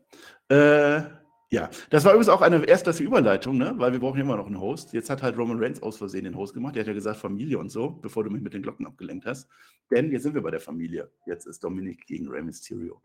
[0.49, 1.09] Äh,
[1.49, 3.73] ja, das war übrigens auch eine erstklasse Überleitung, ne?
[3.77, 4.91] weil wir brauchen immer noch einen Host.
[4.91, 6.75] Jetzt hat halt Roman Reigns aus Versehen den Host gemacht.
[6.75, 9.47] Der hat ja gesagt Familie und so, bevor du mich mit den Glocken abgelenkt hast.
[9.89, 11.09] Denn jetzt sind wir bei der Familie.
[11.25, 13.01] Jetzt ist Dominik gegen Rey Mysterio.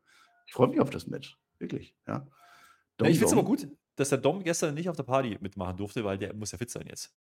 [0.47, 1.39] Ich freue mich auf das Match.
[1.61, 2.27] Wirklich, ja.
[2.97, 5.77] Dom, ich finde es aber gut, dass der Dom gestern nicht auf der Party mitmachen
[5.77, 7.15] durfte, weil der muss ja fit sein jetzt.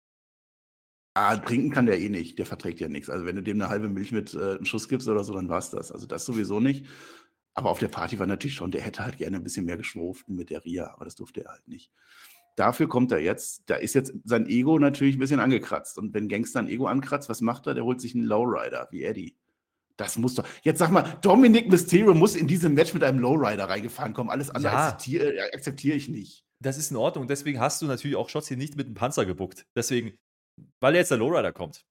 [1.15, 2.39] Ah, trinken kann der eh nicht.
[2.39, 3.11] Der verträgt ja nichts.
[3.11, 5.49] Also wenn du dem eine halbe Milch mit äh, einem Schuss gibst oder so, dann
[5.49, 5.93] war's das.
[5.93, 6.87] Also das sowieso nicht.
[7.55, 10.35] Aber auf der Party war natürlich schon, der hätte halt gerne ein bisschen mehr geschwurften
[10.37, 11.91] mit der Ria, aber das durfte er halt nicht.
[12.57, 15.97] Dafür kommt er jetzt, da ist jetzt sein Ego natürlich ein bisschen angekratzt.
[15.99, 17.75] Und wenn Gangster ein Ego ankratzt, was macht er?
[17.75, 19.37] Der holt sich einen Lowrider, wie Eddie.
[19.97, 20.47] Das muss doch.
[20.63, 24.31] Jetzt sag mal, Dominic Mysterio muss in diesem Match mit einem Lowrider reingefahren kommen.
[24.31, 24.89] Alles andere Ja.
[24.89, 26.45] akzeptiere äh, akzeptiere ich nicht.
[26.61, 27.27] Das ist in Ordnung.
[27.27, 29.67] Deswegen hast du natürlich auch Shotzi nicht mit dem Panzer gebuckt.
[29.77, 30.13] Deswegen,
[30.81, 31.85] weil jetzt der Lowrider kommt.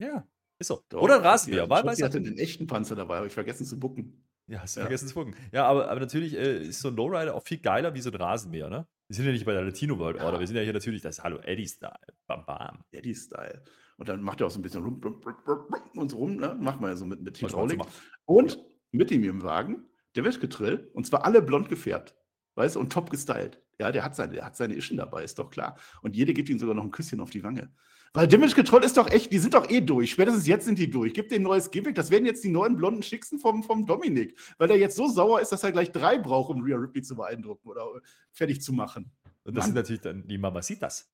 [0.00, 0.26] Ja,
[0.60, 0.82] ist so.
[0.88, 1.62] Doch, Oder ein Rasenmäher.
[1.62, 4.24] hat- Weil, weißt hatte den echten Panzer dabei, habe ich vergessen zu bucken.
[4.48, 4.86] Ja, hast du Ja.
[4.86, 5.34] vergessen zu gucken.
[5.52, 8.16] Ja, aber, aber natürlich äh, ist so ein Lowrider auch viel geiler wie so ein
[8.16, 8.86] Rasenmäher, ne?
[9.08, 10.34] Wir sind ja nicht bei der Latino World Order.
[10.34, 10.40] Ja.
[10.40, 11.94] Wir sind ja hier natürlich das Hallo Eddie-Style.
[12.26, 12.84] Bam, bam.
[12.90, 13.62] Eddie-Style.
[13.96, 16.54] Und dann macht er auch so ein bisschen rum, rum, rum, und so rum, ne?
[16.60, 17.80] Macht man ja so mit, mit Hydraulik.
[18.26, 18.58] Und
[18.90, 22.14] mit ihm im Wagen, der wird getrillt und zwar alle blond gefärbt.
[22.54, 23.62] Weißt du, und top gestylt.
[23.78, 25.78] Ja, der hat seine, der hat seine Ischen dabei, ist doch klar.
[26.02, 27.72] Und jede gibt ihm sogar noch ein Küsschen auf die Wange.
[28.14, 30.12] Weil Damage Control ist doch echt, die sind doch eh durch.
[30.12, 31.12] Spätestens jetzt sind die durch.
[31.12, 31.94] Gib denen ein neues Gimmick.
[31.94, 34.38] Das werden jetzt die neuen blonden Schicksten vom, vom Dominik.
[34.56, 37.16] Weil der jetzt so sauer ist, dass er gleich drei braucht, um Rhea Ripley zu
[37.16, 37.86] beeindrucken oder
[38.32, 39.10] fertig zu machen.
[39.44, 39.66] Und das Mann.
[39.66, 41.10] sind natürlich dann die Mamacitas.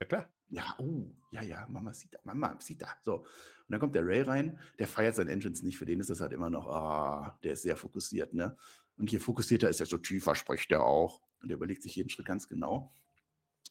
[0.00, 0.28] Ja, klar.
[0.50, 2.88] Ja, oh, ja, ja, Mama sieht da, Mama sieht da.
[3.04, 3.16] So.
[3.16, 3.26] Und
[3.68, 6.32] dann kommt der Ray rein, der feiert sein Entrance nicht, für den ist das halt
[6.32, 8.56] immer noch, ah, der ist sehr fokussiert, ne?
[8.96, 11.20] Und je fokussierter ist er, so tiefer spricht er auch.
[11.42, 12.92] Und er überlegt sich jeden Schritt ganz genau.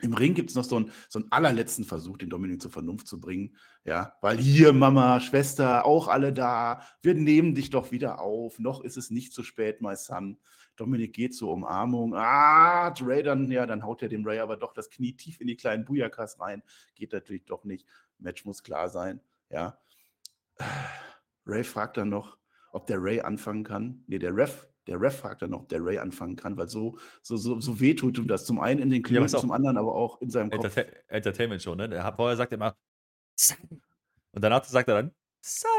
[0.01, 3.07] Im Ring gibt es noch so einen, so einen allerletzten Versuch, den Dominik zur Vernunft
[3.07, 3.55] zu bringen.
[3.83, 6.81] Ja, weil hier, Mama, Schwester, auch alle da.
[7.01, 8.59] Wir nehmen dich doch wieder auf.
[8.59, 10.37] Noch ist es nicht zu spät, my son.
[10.75, 12.13] Dominik geht zur Umarmung.
[12.15, 15.47] Ah, Ray dann, ja, dann haut er dem Ray aber doch das Knie tief in
[15.47, 16.61] die kleinen Bujakas rein.
[16.95, 17.87] Geht natürlich doch nicht.
[18.19, 19.19] Match muss klar sein.
[19.49, 19.79] Ja.
[21.45, 22.37] Ray fragt dann noch,
[22.71, 24.03] ob der Ray anfangen kann.
[24.07, 26.97] Nee, der Ref, der Ref fragt dann noch, ob der Ray anfangen kann, weil so,
[27.21, 28.45] so, so, so weh tut ihm das.
[28.45, 30.65] Zum einen in den Knien, zum anderen aber auch in seinem Kopf.
[30.65, 31.89] Entertain Entertainment Show, ne?
[31.89, 32.75] Der vorher sagt er immer,
[33.35, 33.81] Son.
[34.31, 35.11] Und danach sagt er dann,
[35.41, 35.69] Son.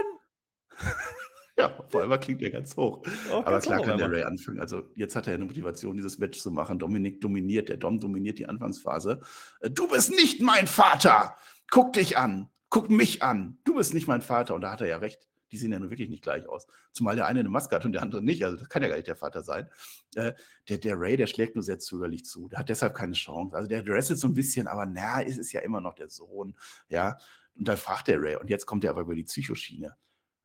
[1.59, 3.02] Ja, vor allem klingt er ganz hoch.
[3.32, 4.11] Oh, Aber ganz klar hoch kann der.
[4.11, 4.61] Ray anfangen.
[4.61, 6.78] Also jetzt hat er eine Motivation, dieses Match zu machen.
[6.78, 9.20] Dominik dominiert, der Dom dominiert die Anfangsphase.
[9.61, 11.36] Äh, Du bist nicht mein Vater!
[11.70, 12.48] Guck dich an!
[12.70, 13.59] Guck mich an!
[13.64, 14.54] Du bist nicht mein Vater.
[14.54, 15.28] Und da hat er ja recht.
[15.51, 16.66] Die sehen ja nun wirklich nicht gleich aus.
[16.92, 18.44] Zumal der eine eine Maske hat und der andere nicht.
[18.44, 19.68] Also das kann ja gar nicht der Vater sein.
[20.14, 20.32] Äh,
[20.68, 22.49] der, der Ray, der schlägt nur sehr zögerlich zu.
[22.49, 23.57] Der hat deshalb keine Chance.
[23.57, 26.57] Also der wrestelt so ein bisschen, aber na, ist es ja immer noch der Sohn.
[26.88, 27.18] Ja.
[27.55, 29.96] Und dann fragt der Ray, und jetzt kommt er aber über die Psychoschiene.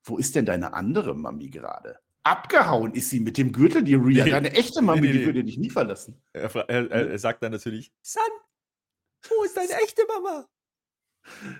[0.04, 2.00] Wo ist denn deine andere Mami gerade?
[2.24, 4.24] Abgehauen ist sie mit dem Gürtel, die Rhea.
[4.24, 4.32] Nee.
[4.32, 6.22] Deine echte Mami, Nee, nee, die würde dich nie verlassen.
[6.32, 8.24] Er, er, er, er sagt dann natürlich, Son,
[9.30, 10.48] wo ist deine echte Mama?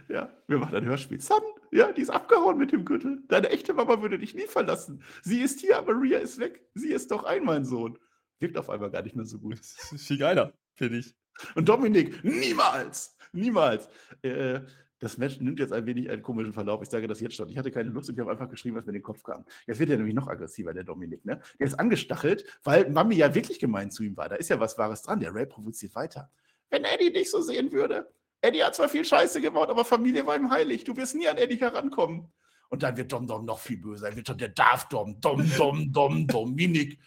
[0.10, 1.22] Ja, wir machen ein Hörspiel.
[1.22, 1.42] Son,
[1.72, 3.24] Ja, die ist abgehauen mit dem Gürtel.
[3.28, 5.04] Deine echte Mama würde dich nie verlassen.
[5.22, 6.66] Sie ist hier, aber Rhea ist weg.
[6.74, 7.98] Sie ist doch ein, mein Sohn.
[8.40, 9.60] Wirkt auf einmal gar nicht mehr so gut.
[9.60, 11.16] Das ist viel geiler, finde ich.
[11.56, 13.88] Und Dominik, niemals, niemals.
[14.22, 14.62] Äh,
[15.00, 16.82] das Match nimmt jetzt ein wenig einen komischen Verlauf.
[16.82, 17.50] Ich sage das jetzt schon.
[17.50, 19.44] Ich hatte keine Lust und ich habe einfach geschrieben, was mir in den Kopf kam.
[19.68, 21.26] Jetzt wird er nämlich noch aggressiver, der Dominik.
[21.26, 21.42] Ne?
[21.60, 24.30] Der ist angestachelt, weil Mami ja wirklich gemein zu ihm war.
[24.30, 25.20] Da ist ja was Wahres dran.
[25.20, 26.32] Der Ray provoziert weiter.
[26.70, 28.08] Wenn Eddie dich so sehen würde.
[28.44, 30.84] Eddie hat zwar viel Scheiße gebaut, aber Familie war ihm heilig.
[30.84, 32.30] Du wirst nie an Eddie herankommen.
[32.70, 34.08] Und dann wird Dom Dom noch viel böser.
[34.08, 37.00] Dann wird schon der Darf Dom, Dom Dom Dom Dominik.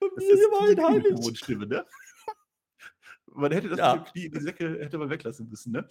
[0.00, 1.38] Familie war ihm heilig.
[1.38, 1.86] Stimme, ne?
[3.32, 3.98] Man hätte das Ja.
[3.98, 5.86] Knie in die Säcke hätte man weglassen müssen, ne?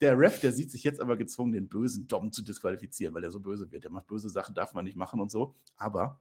[0.00, 3.32] Der Ref, der sieht sich jetzt aber gezwungen, den bösen Dom zu disqualifizieren, weil er
[3.32, 3.82] so böse wird.
[3.82, 5.56] Der macht böse Sachen, darf man nicht machen und so.
[5.76, 6.20] Aber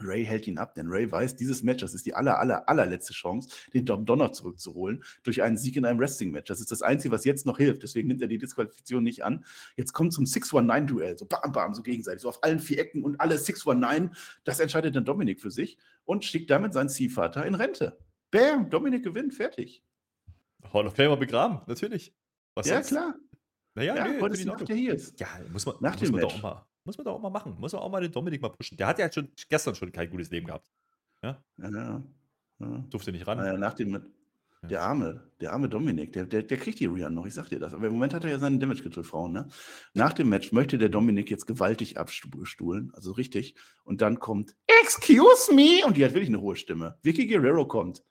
[0.00, 3.12] Ray hält ihn ab, denn Ray weiß, dieses Match, das ist die aller, aller, allerletzte
[3.12, 6.48] Chance, den Dom Donner zurückzuholen durch einen Sieg in einem Wrestling-Match.
[6.48, 7.82] Das ist das Einzige, was jetzt noch hilft.
[7.82, 9.44] Deswegen nimmt er die Disqualifikation nicht an.
[9.76, 13.20] Jetzt kommt zum 619-Duell, so bam, bam, so gegenseitig, so auf allen vier Ecken und
[13.20, 14.14] alle 619.
[14.44, 17.98] Das entscheidet dann Dominik für sich und schickt damit seinen Ziehvater in Rente.
[18.30, 19.82] Bam, Dominik gewinnt, fertig.
[20.72, 22.14] Hall of Famer begraben, natürlich.
[22.54, 22.88] Was ja, sonst?
[22.88, 23.14] klar.
[23.74, 25.12] Naja, Ja, nee, heute ist die Nacht der Heels.
[25.18, 26.44] Ja, muss man, Nach muss dem man doch Match.
[26.44, 27.56] auch mal, muss man doch auch mal machen.
[27.58, 28.76] Muss man auch mal den Dominik mal pushen.
[28.76, 30.70] Der hat ja schon gestern schon kein gutes Leben gehabt.
[31.22, 32.02] Ja, ja.
[32.60, 32.84] ja.
[32.90, 33.38] Durfte nicht ran.
[33.38, 33.92] Naja, nach dem,
[34.62, 34.68] Ja.
[34.68, 37.58] der arme, der arme Dominik, der, der, der kriegt die Rian noch, ich sag dir
[37.58, 37.74] das.
[37.74, 39.48] Aber im Moment hat er ja seinen Damage getötet, Frauen, ne?
[39.94, 43.54] Nach dem Match möchte der Dominik jetzt gewaltig abstuhlen, also richtig.
[43.84, 46.98] Und dann kommt, excuse me, und die hat wirklich eine hohe Stimme.
[47.02, 48.02] Vicky Guerrero kommt.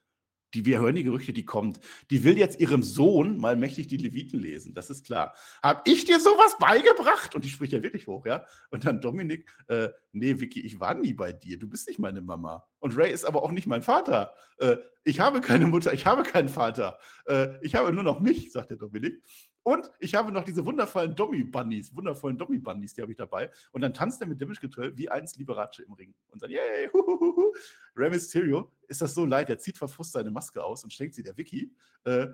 [0.54, 1.80] Die, wir hören die Gerüchte, die kommt.
[2.10, 5.34] Die will jetzt ihrem Sohn mal mächtig die Leviten lesen, das ist klar.
[5.62, 7.34] Hab ich dir sowas beigebracht?
[7.34, 8.44] Und die spricht ja wirklich hoch, ja?
[8.70, 11.58] Und dann Dominik, äh, nee, Vicky, ich war nie bei dir.
[11.58, 12.66] Du bist nicht meine Mama.
[12.78, 14.32] Und Ray ist aber auch nicht mein Vater.
[14.58, 16.98] Äh, ich habe keine Mutter, ich habe keinen Vater.
[17.26, 19.22] Äh, ich habe nur noch mich, sagt der Dominik.
[19.66, 23.50] Und ich habe noch diese wundervollen Dommy-Bunnies, wundervollen Dommy-Bunnies, die habe ich dabei.
[23.72, 26.14] Und dann tanzt er mit Damage Control wie eins Liberace im Ring.
[26.28, 27.52] Und dann, yay, huhuhuhu.
[27.96, 31.24] Rey Mysterio ist das so leid, er zieht verfrust seine Maske aus und schenkt sie
[31.24, 31.74] der Vicky.
[32.04, 32.28] Äh,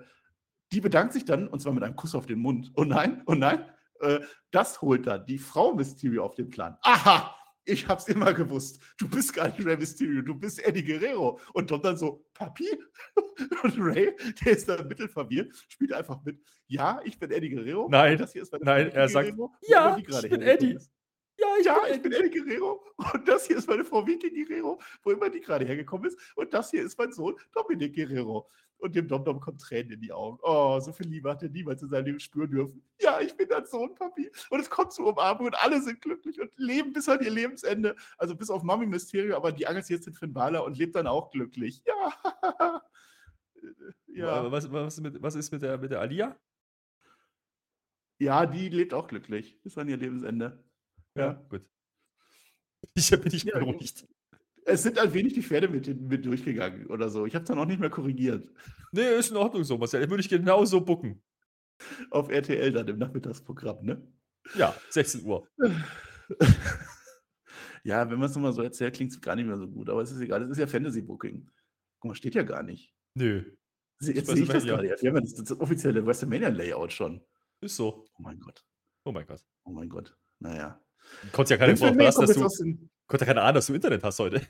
[0.71, 2.71] die bedankt sich dann, und zwar mit einem Kuss auf den Mund.
[2.75, 3.65] Oh nein, oh nein.
[4.01, 4.19] Äh,
[4.51, 6.77] das holt dann die Frau Mysterio auf den Plan.
[6.83, 7.35] Aha!
[7.65, 8.81] Ich hab's immer gewusst.
[8.97, 11.39] Du bist gar nicht Rey Mysterio, du bist Eddie Guerrero.
[11.53, 12.67] Und Dom dann so, Papi?
[13.63, 16.41] Und Ray, der ist da mittelverwirrt, spielt einfach mit.
[16.67, 17.87] Ja, ich bin Eddie Guerrero.
[17.89, 20.73] Nein, das hier ist nein, Frau er sagt, Guerrero, ja, ich bin Eddie.
[20.73, 20.91] ist.
[21.43, 22.83] Ja, Ja, bin ich bin Eddie Guerrero
[23.13, 26.17] und das hier ist meine Frau Vicky Guerrero, wo immer die gerade hergekommen ist.
[26.35, 28.49] Und das hier ist mein Sohn Dominik Guerrero.
[28.77, 30.37] Und dem Dom Dom kommt Tränen in die Augen.
[30.41, 32.83] Oh, so viel Liebe hat er niemals in seinem Leben spüren dürfen.
[32.99, 34.29] Ja, ich bin dein Sohn, Papi.
[34.49, 37.95] Und es kommt zur Umarmung und alle sind glücklich und leben bis an ihr Lebensende.
[38.17, 41.07] Also bis auf Mami Mysterio, aber die angelt jetzt in Finn Balor und lebt dann
[41.07, 41.81] auch glücklich.
[41.85, 42.81] Ja.
[44.07, 44.51] Ja.
[44.51, 46.37] Was, was, ist mit, was ist mit der, mit der Alia?
[48.19, 50.63] ja, die lebt auch glücklich bis an ihr Lebensende.
[51.15, 51.33] Ja.
[51.49, 51.61] gut.
[52.95, 54.05] Ich bin nicht Ja, beruhigt.
[54.65, 57.25] Es sind ein wenig die Pferde mit, mit durchgegangen oder so.
[57.25, 58.47] Ich habe es dann auch nicht mehr korrigiert.
[58.91, 60.07] Nee, ist in Ordnung so, Marcel.
[60.09, 61.23] Würde ich genau so bucken.
[62.11, 64.05] Auf RTL dann im Nachmittagsprogramm, ne?
[64.55, 65.47] Ja, 16 Uhr.
[67.83, 70.01] ja, wenn man es nochmal so erzählt, klingt es gar nicht mehr so gut, aber
[70.01, 71.49] es ist egal, es ist ja Fantasy-Booking.
[71.99, 72.93] Guck mal, steht ja gar nicht.
[73.15, 73.43] Nö,
[74.01, 74.83] Jetzt sehe ich das gerade.
[74.99, 77.21] Wir haben ja das, das offizielle WrestleMania-Layout schon.
[77.61, 78.05] ist so.
[78.17, 78.65] Oh mein Gott.
[79.05, 79.45] Oh mein Gott.
[79.63, 80.17] Oh mein Gott.
[80.39, 80.82] Naja.
[81.31, 84.41] Konntest ja keine McMahon dass du, konnte keine Ahnung, dass du Internet hast heute.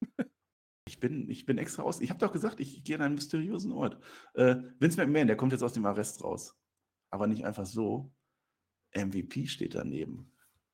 [0.86, 2.00] ich, bin, ich bin extra aus.
[2.00, 3.98] Ich habe doch gesagt, ich gehe an einen mysteriösen Ort.
[4.34, 6.56] Äh, Vince McMahon, der kommt jetzt aus dem Arrest raus.
[7.10, 8.10] Aber nicht einfach so.
[8.94, 10.30] MVP steht daneben.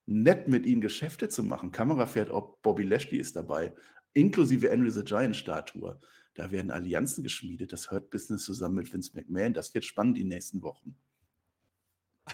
[0.06, 1.70] Nett mit ihm Geschäfte zu machen.
[1.70, 3.74] Kamera fährt, ob Bobby Lashley ist dabei.
[4.14, 6.00] Inklusive Andrew the Giant Statue.
[6.34, 7.72] Da werden Allianzen geschmiedet.
[7.72, 9.52] Das Hurt Business zusammen mit Vince McMahon.
[9.52, 10.96] Das wird spannend die nächsten Wochen.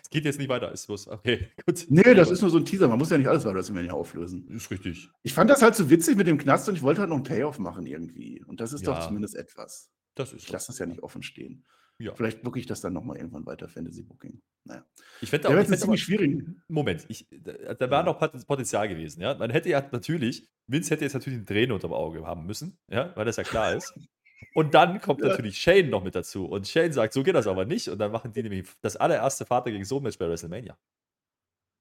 [0.02, 1.08] Es geht jetzt nicht weiter, ist bloß.
[1.08, 1.86] Okay, gut.
[1.88, 2.88] Nee, das ist nur so ein Teaser.
[2.88, 4.48] Man muss ja nicht alles bei WrestleMania auflösen.
[4.48, 5.08] Ist richtig.
[5.22, 7.24] Ich fand das halt so witzig mit dem Knast und ich wollte halt noch einen
[7.24, 8.42] Payoff machen irgendwie.
[8.44, 9.06] Und das ist doch Ja.
[9.06, 9.90] zumindest etwas.
[10.14, 11.64] Das ist Ich lasse das ja nicht offen stehen.
[11.98, 12.12] Ja.
[12.14, 14.40] Vielleicht booke ich das dann nochmal irgendwann weiter, Fantasy Booking.
[14.64, 14.84] Naja.
[15.20, 16.42] Ich fände Ja, auch, fänd aber ziemlich schwierig.
[16.66, 19.20] Moment, ich, da, da war noch Pot- Potenzial gewesen.
[19.20, 19.34] Ja?
[19.36, 23.12] Man hätte ja natürlich, Vince hätte jetzt natürlich eine Träne unterm Auge haben müssen, ja?
[23.16, 23.94] weil das ja klar ist.
[24.54, 25.28] Und dann kommt Ja.
[25.28, 26.46] natürlich Shane noch mit dazu.
[26.46, 27.88] Und Shane sagt, so geht das aber nicht.
[27.88, 30.76] Und dann machen die nämlich das allererste Vater gegen Sohn-Match bei WrestleMania.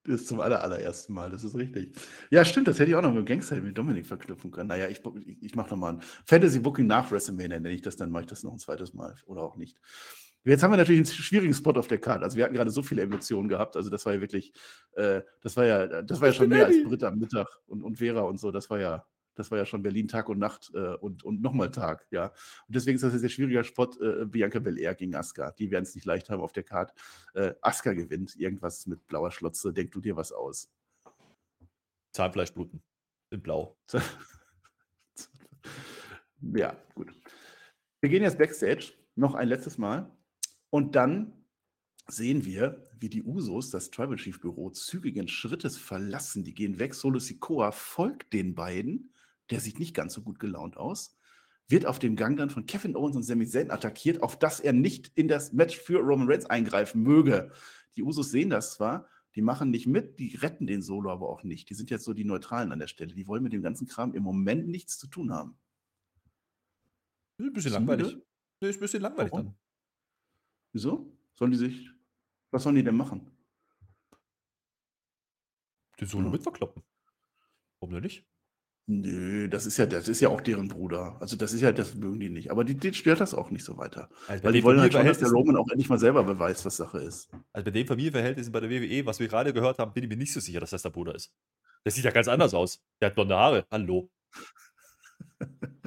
[0.05, 1.95] Das ist zum aller, allerersten Mal, das ist richtig.
[2.29, 4.67] Ja, stimmt, das hätte ich auch noch mit Gangster mit Dominik verknüpfen können.
[4.67, 8.11] Naja, ich, ich, ich mache nochmal ein Fantasy Booking nach WrestleMania, nenne ich das, dann
[8.11, 9.77] mache ich das noch ein zweites Mal oder auch nicht.
[10.43, 12.25] Jetzt haben wir natürlich einen schwierigen Spot auf der Karte.
[12.25, 13.77] Also wir hatten gerade so viele Emotionen gehabt.
[13.77, 14.51] Also das war ja wirklich,
[14.91, 16.83] äh, das war ja, das war ja schon mehr als.
[16.83, 18.51] Britta am Mittag und, und Vera und so.
[18.51, 19.05] Das war ja,
[19.35, 22.27] Das war ja schon Berlin Tag und Nacht äh, und, und nochmal Tag, ja.
[22.67, 25.51] Und deswegen ist das ein sehr schwieriger Spot, äh, Bianca Belair gegen Asuka.
[25.51, 26.93] Die werden es nicht leicht haben auf der Karte.
[27.33, 30.69] Äh, Asuka gewinnt, irgendwas mit blauer Schlotze, denk du dir was aus.
[32.11, 32.81] Zahnfleischbluten
[33.31, 33.75] in blau.
[36.41, 37.13] ja, gut.
[37.99, 40.11] Wir gehen jetzt Backstage, noch ein letztes Mal.
[40.69, 41.33] Und dann
[42.07, 46.43] sehen wir, wie die Usos das Tribal Chief Büro zügigen Schrittes verlassen.
[46.43, 46.93] Die gehen weg.
[46.93, 49.12] Solo Sikoa folgt den beiden.
[49.53, 51.15] Der sieht nicht ganz so gut gelaunt aus.
[51.67, 54.73] Wird auf dem Gang dann von Kevin Owens und Sami Zayn attackiert, auf dass er
[54.73, 57.51] nicht in das Match für Roman Reigns eingreifen möge.
[57.95, 61.43] Die Usos sehen das zwar, die machen nicht mit, die retten den Solo aber auch
[61.43, 61.69] nicht.
[61.69, 63.13] Die sind jetzt so die Neutralen an der Stelle.
[63.13, 65.55] Die wollen mit dem ganzen Kram im Moment nichts zu tun haben.
[67.37, 68.17] Ist ein bisschen langweilig.
[68.59, 69.45] Nee, ist ein bisschen langweilig Warum?
[69.45, 69.55] dann.
[70.71, 71.15] Wieso?
[71.35, 71.91] Sollen die sich.
[72.49, 73.29] Was sollen die denn machen?
[75.99, 76.31] Den Solo ja.
[76.31, 76.81] mit verkloppen.
[77.79, 78.25] Warum denn nicht?
[78.85, 81.15] Nö, das ist ja, das ist ja auch deren Bruder.
[81.21, 82.51] Also das ist ja, das mögen die nicht.
[82.51, 84.09] Aber die, denen stört das auch nicht so weiter.
[84.27, 86.75] Also Weil die wollen halt schon, dass der Roman auch endlich mal selber beweist, was
[86.75, 87.29] Sache ist.
[87.53, 90.17] Also bei den Familienverhältnissen bei der WWE, was wir gerade gehört haben, bin ich mir
[90.17, 91.31] nicht so sicher, dass das der Bruder ist.
[91.85, 92.81] Der sieht ja ganz anders aus.
[92.99, 93.65] Der hat blonde Haare.
[93.71, 94.09] Hallo.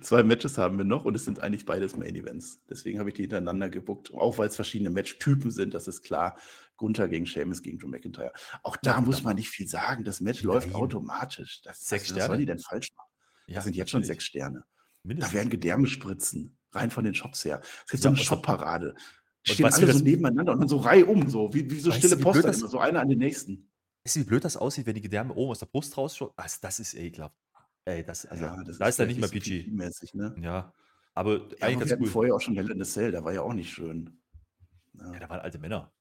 [0.00, 2.60] Zwei Matches haben wir noch und es sind eigentlich beides Main Events.
[2.68, 6.36] Deswegen habe ich die hintereinander gebuckt, auch weil es verschiedene Matchtypen sind, das ist klar.
[6.76, 8.32] Gunther gegen Sheamus gegen Drew McIntyre.
[8.62, 10.04] Auch da ja, muss man nicht viel sagen.
[10.04, 11.60] Das Match läuft automatisch.
[11.62, 13.08] Das, sechs also, was soll die denn falsch machen?
[13.46, 14.64] Ja, das sind jetzt schon sechs Sterne.
[15.04, 15.32] Mindestens.
[15.32, 17.60] Da werden Gedärme spritzen, rein von den Shops her.
[17.84, 18.94] Es gibt so eine Shop-Parade.
[19.44, 22.52] Stehen alle so nebeneinander und dann so reihum, so wie, wie so stille Post, immer
[22.52, 23.68] so einer an den nächsten.
[24.04, 26.30] Weißt du, wie blöd das aussieht, wenn die Gedärme oben aus der Brust rausschauen?
[26.36, 27.36] Also, das ist ekelhaft.
[27.84, 29.66] Ey, das, also, ja, das da ist, ist dann nicht mehr PG.
[29.70, 30.34] mäßig ne?
[30.40, 30.72] Ja,
[31.14, 32.06] aber ja, eigentlich aber ganz cool.
[32.06, 34.20] vorher auch schon Hell in the Cell, da war ja auch nicht schön.
[34.94, 35.92] Ja, ja da waren alte Männer.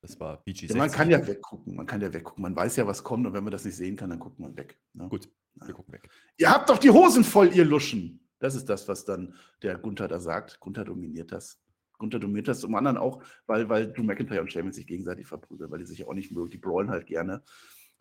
[0.00, 0.68] Das war PG.
[0.68, 2.42] Ja, man kann ja weggucken, man kann ja weggucken.
[2.42, 4.56] Man weiß ja, was kommt und wenn man das nicht sehen kann, dann guckt man
[4.56, 4.78] weg.
[4.94, 5.08] Ne?
[5.08, 6.08] Gut, wir gucken weg.
[6.36, 8.20] Ihr habt doch die Hosen voll, ihr Luschen.
[8.38, 10.60] Das ist das, was dann der Gunther da sagt.
[10.60, 11.60] Gunther dominiert das.
[11.98, 15.70] Gunther dominiert das zum anderen auch, weil, weil Drew McIntyre und Sheamus sich gegenseitig verprügeln,
[15.70, 16.50] weil die sich ja auch nicht mögen.
[16.50, 17.42] Die brawlen halt gerne.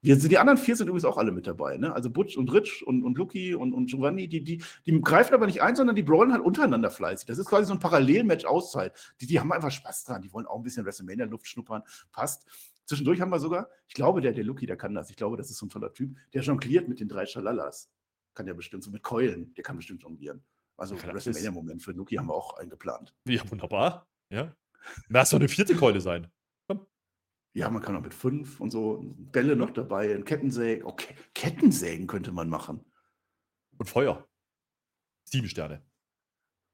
[0.02, 1.78] Wir, die anderen vier sind übrigens auch alle mit dabei.
[1.78, 1.94] Ne?
[1.94, 5.48] Also Butch und Rich und, und Lucky und, und Giovanni, die, die, die greifen aber
[5.48, 7.26] nicht ein, sondern die brawlen halt untereinander fleißig.
[7.28, 8.94] Das ist quasi so ein Parallelmatch Auszeit.
[9.20, 10.22] Die, die haben einfach Spaß dran.
[10.22, 11.84] Die wollen auch ein bisschen WrestleMania-Luft schnuppern.
[12.12, 12.46] Passt.
[12.86, 15.10] Zwischendurch haben wir sogar, ich glaube, der, der Lucky, der kann das.
[15.10, 16.16] Ich glaube, das ist so ein toller Typ.
[16.34, 17.90] Der jongliert mit den drei Schalalas.
[18.34, 19.54] Kann ja bestimmt so mit Keulen.
[19.56, 20.44] Der kann bestimmt jonglieren.
[20.78, 23.16] Also WrestleMania-Moment für Lucky haben wir auch eingeplant.
[23.28, 24.08] Ja, wunderbar.
[24.30, 24.56] Ja.
[25.10, 26.28] Lass doch eine vierte Keule sein.
[27.58, 30.86] Ja, man kann auch mit fünf und so Bälle noch dabei, ein Kettensägen.
[30.86, 32.86] Okay, Kettensägen könnte man machen.
[33.80, 34.30] Und Feuer.
[35.24, 35.84] Sieben Sterne.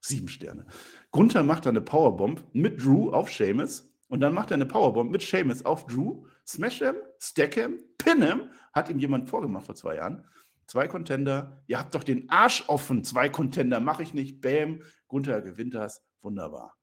[0.01, 0.67] Sieben Sterne.
[1.11, 5.09] Gunther macht dann eine Powerbomb mit Drew auf Seamus und dann macht er eine Powerbomb
[5.09, 9.75] mit Seamus auf Drew, smash him, stack him, pin him, hat ihm jemand vorgemacht vor
[9.75, 10.27] zwei Jahren.
[10.67, 15.41] Zwei Contender, ihr habt doch den Arsch offen, zwei Contender, mache ich nicht, bam, Gunther
[15.41, 16.77] gewinnt das, wunderbar.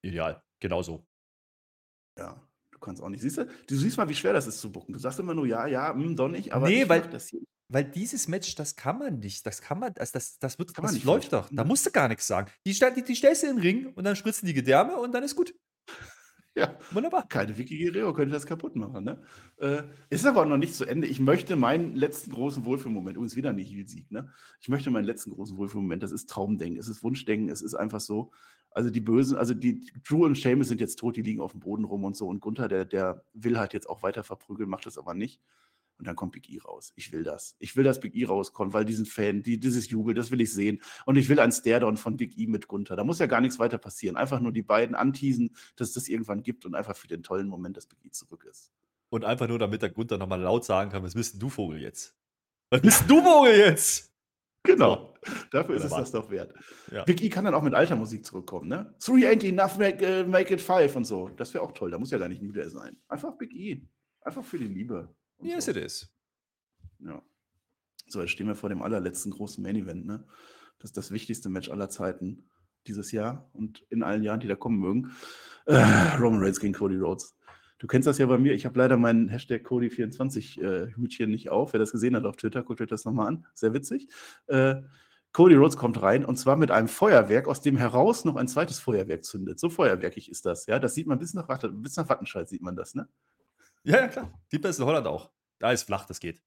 [0.00, 1.06] Ideal, genauso.
[2.16, 2.42] Ja,
[2.82, 3.22] kannst auch nicht.
[3.22, 4.92] Siehst du, du siehst mal, wie schwer das ist zu bucken.
[4.92, 7.08] Du sagst immer nur ja, ja, mh, doch nicht, aber nee, weil.
[7.68, 9.46] Weil dieses Match, das kann man nicht.
[9.46, 11.48] Das kann man, also das, das, wird, das, das läuft doch.
[11.50, 12.50] Da musst du gar nichts sagen.
[12.66, 15.22] Die, die, die stellst du in den Ring und dann spritzen die Gedärme und dann
[15.22, 15.54] ist gut.
[16.56, 17.26] Ja, wunderbar.
[17.28, 19.04] Keine Vicky Guerrero könnte das kaputt machen.
[19.04, 19.18] Ne?
[19.58, 21.06] Äh, ist aber noch nicht zu Ende.
[21.06, 24.28] Ich möchte meinen letzten großen Wohlfühlmoment, übrigens wieder nicht Heel-Sieg, ne?
[24.60, 28.00] Ich möchte meinen letzten großen Wohlfühlmoment, das ist Traumdenken, es ist Wunschdenken, es ist einfach
[28.00, 28.32] so.
[28.70, 31.60] Also die Bösen, also die Drew und Seamus sind jetzt tot, die liegen auf dem
[31.60, 32.26] Boden rum und so.
[32.26, 35.40] Und Gunther, der, der will halt jetzt auch weiter verprügeln, macht das aber nicht.
[36.02, 36.92] Und dann kommt Big E raus.
[36.96, 37.54] Ich will das.
[37.60, 40.52] Ich will, dass Big E rauskommt, weil diesen Fan, die, dieses Jubel, das will ich
[40.52, 40.82] sehen.
[41.06, 42.96] Und ich will ein Stairdown von Big E mit Gunther.
[42.96, 44.16] Da muss ja gar nichts weiter passieren.
[44.16, 47.46] Einfach nur die beiden anteasen, dass es das irgendwann gibt und einfach für den tollen
[47.46, 48.72] Moment, dass Big E zurück ist.
[49.10, 51.80] Und einfach nur, damit der Gunther nochmal laut sagen kann, was bist denn du, Vogel,
[51.80, 52.16] jetzt?
[52.70, 54.12] Was bist du, Vogel, jetzt?
[54.64, 55.14] Genau,
[55.52, 56.52] dafür ist es das doch wert.
[56.90, 57.04] Ja.
[57.04, 58.92] Big E kann dann auch mit alter Musik zurückkommen, ne?
[58.98, 61.28] Three ain't enough, make, uh, make it five und so.
[61.36, 62.96] Das wäre auch toll, da muss ja gar nicht müde sein.
[63.06, 63.80] Einfach Big E.
[64.22, 65.08] Einfach für die Liebe.
[65.42, 65.70] Yes, so.
[65.72, 66.08] it is.
[67.00, 67.22] Ja.
[68.08, 70.24] So, jetzt stehen wir vor dem allerletzten großen Main Event, ne?
[70.78, 72.50] Das ist das wichtigste Match aller Zeiten
[72.86, 75.12] dieses Jahr und in allen Jahren, die da kommen mögen.
[75.66, 75.76] Äh,
[76.18, 77.36] Roman Reigns gegen Cody Rhodes.
[77.78, 78.52] Du kennst das ja bei mir.
[78.52, 81.72] Ich habe leider meinen Hashtag Cody24-Hütchen äh, nicht auf.
[81.72, 83.46] Wer das gesehen hat auf Twitter, guckt euch das nochmal an.
[83.54, 84.08] Sehr witzig.
[84.46, 84.82] Äh,
[85.32, 88.78] Cody Rhodes kommt rein und zwar mit einem Feuerwerk, aus dem heraus noch ein zweites
[88.78, 89.58] Feuerwerk zündet.
[89.58, 90.66] So feuerwerkig ist das.
[90.66, 93.08] Ja, das sieht man bis nach, bis nach Wattenscheid, sieht man das, ne?
[93.84, 94.30] Ja, ja, klar.
[94.52, 95.30] Man es in Holland auch.
[95.58, 96.42] Da ist flach, das geht.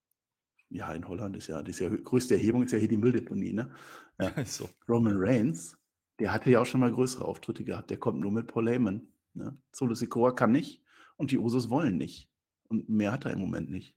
[0.69, 3.53] Ja, in Holland ist ja, das ist ja größte Erhebung ist ja hier die Mülldeponie,
[3.53, 3.71] ne?
[4.19, 4.31] Ja.
[4.45, 4.69] so.
[4.87, 5.77] Roman Reigns,
[6.19, 7.89] der hatte ja auch schon mal größere Auftritte gehabt.
[7.89, 9.07] Der kommt nur mit Paul Heyman.
[9.33, 9.57] Ne?
[9.71, 10.81] Solo Sikoa kann nicht
[11.17, 12.29] und die Usos wollen nicht.
[12.67, 13.95] Und mehr hat er im Moment nicht.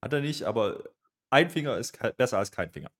[0.00, 0.84] Hat er nicht, aber
[1.30, 2.90] ein Finger ist besser als kein Finger.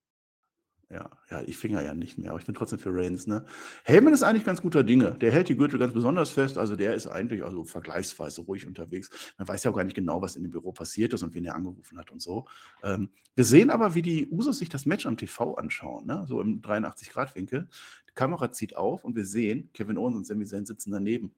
[0.91, 3.45] Ja, ja, ich Finger ja nicht mehr, aber ich bin trotzdem für Reigns, ne?
[3.85, 5.13] Heyman ist eigentlich ganz guter Dinge.
[5.13, 6.59] Der hält die Gürtel ganz besonders fest.
[6.59, 9.11] Also der ist eigentlich also vergleichsweise ruhig unterwegs.
[9.39, 11.45] Man weiß ja auch gar nicht genau, was in dem Büro passiert ist und wen
[11.45, 12.47] er angerufen hat und so.
[12.83, 16.25] Ähm, wir sehen aber, wie die Usos sich das Match am TV anschauen, ne?
[16.29, 17.69] so im 83-Grad-Winkel.
[18.09, 21.35] Die Kamera zieht auf und wir sehen, Kevin Owens und Sami Zayn sitzen daneben.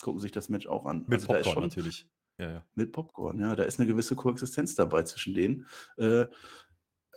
[0.00, 1.04] Gucken sich das Match auch an.
[1.08, 2.08] Mit also Popcorn natürlich.
[2.38, 2.64] Ja, ja.
[2.74, 3.56] Mit Popcorn, ja.
[3.56, 5.66] Da ist eine gewisse Koexistenz dabei zwischen denen.
[5.96, 6.26] Äh,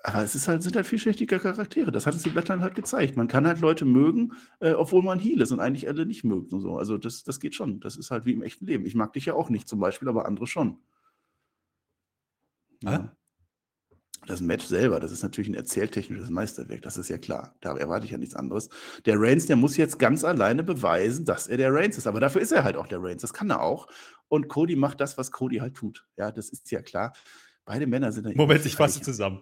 [0.03, 1.91] aber es ist halt, sind halt vielschichtige Charaktere.
[1.91, 3.17] Das hat uns die Bloodline halt gezeigt.
[3.17, 6.53] Man kann halt Leute mögen, äh, obwohl man Heal ist und eigentlich alle nicht mögt
[6.53, 6.77] und so.
[6.77, 7.79] Also das, das geht schon.
[7.79, 8.85] Das ist halt wie im echten Leben.
[8.85, 10.79] Ich mag dich ja auch nicht zum Beispiel, aber andere schon.
[12.81, 13.11] Ja.
[14.27, 17.55] Das Match selber, das ist natürlich ein erzähltechnisches Meisterwerk, das ist ja klar.
[17.61, 18.69] Da erwarte ich ja nichts anderes.
[19.05, 22.05] Der Reigns, der muss jetzt ganz alleine beweisen, dass er der Reigns ist.
[22.05, 23.21] Aber dafür ist er halt auch der Reigns.
[23.21, 23.87] Das kann er auch.
[24.27, 26.05] Und Cody macht das, was Cody halt tut.
[26.17, 27.13] Ja, das ist ja klar.
[27.65, 29.41] Beide Männer sind dann Moment, ich fasse zusammen.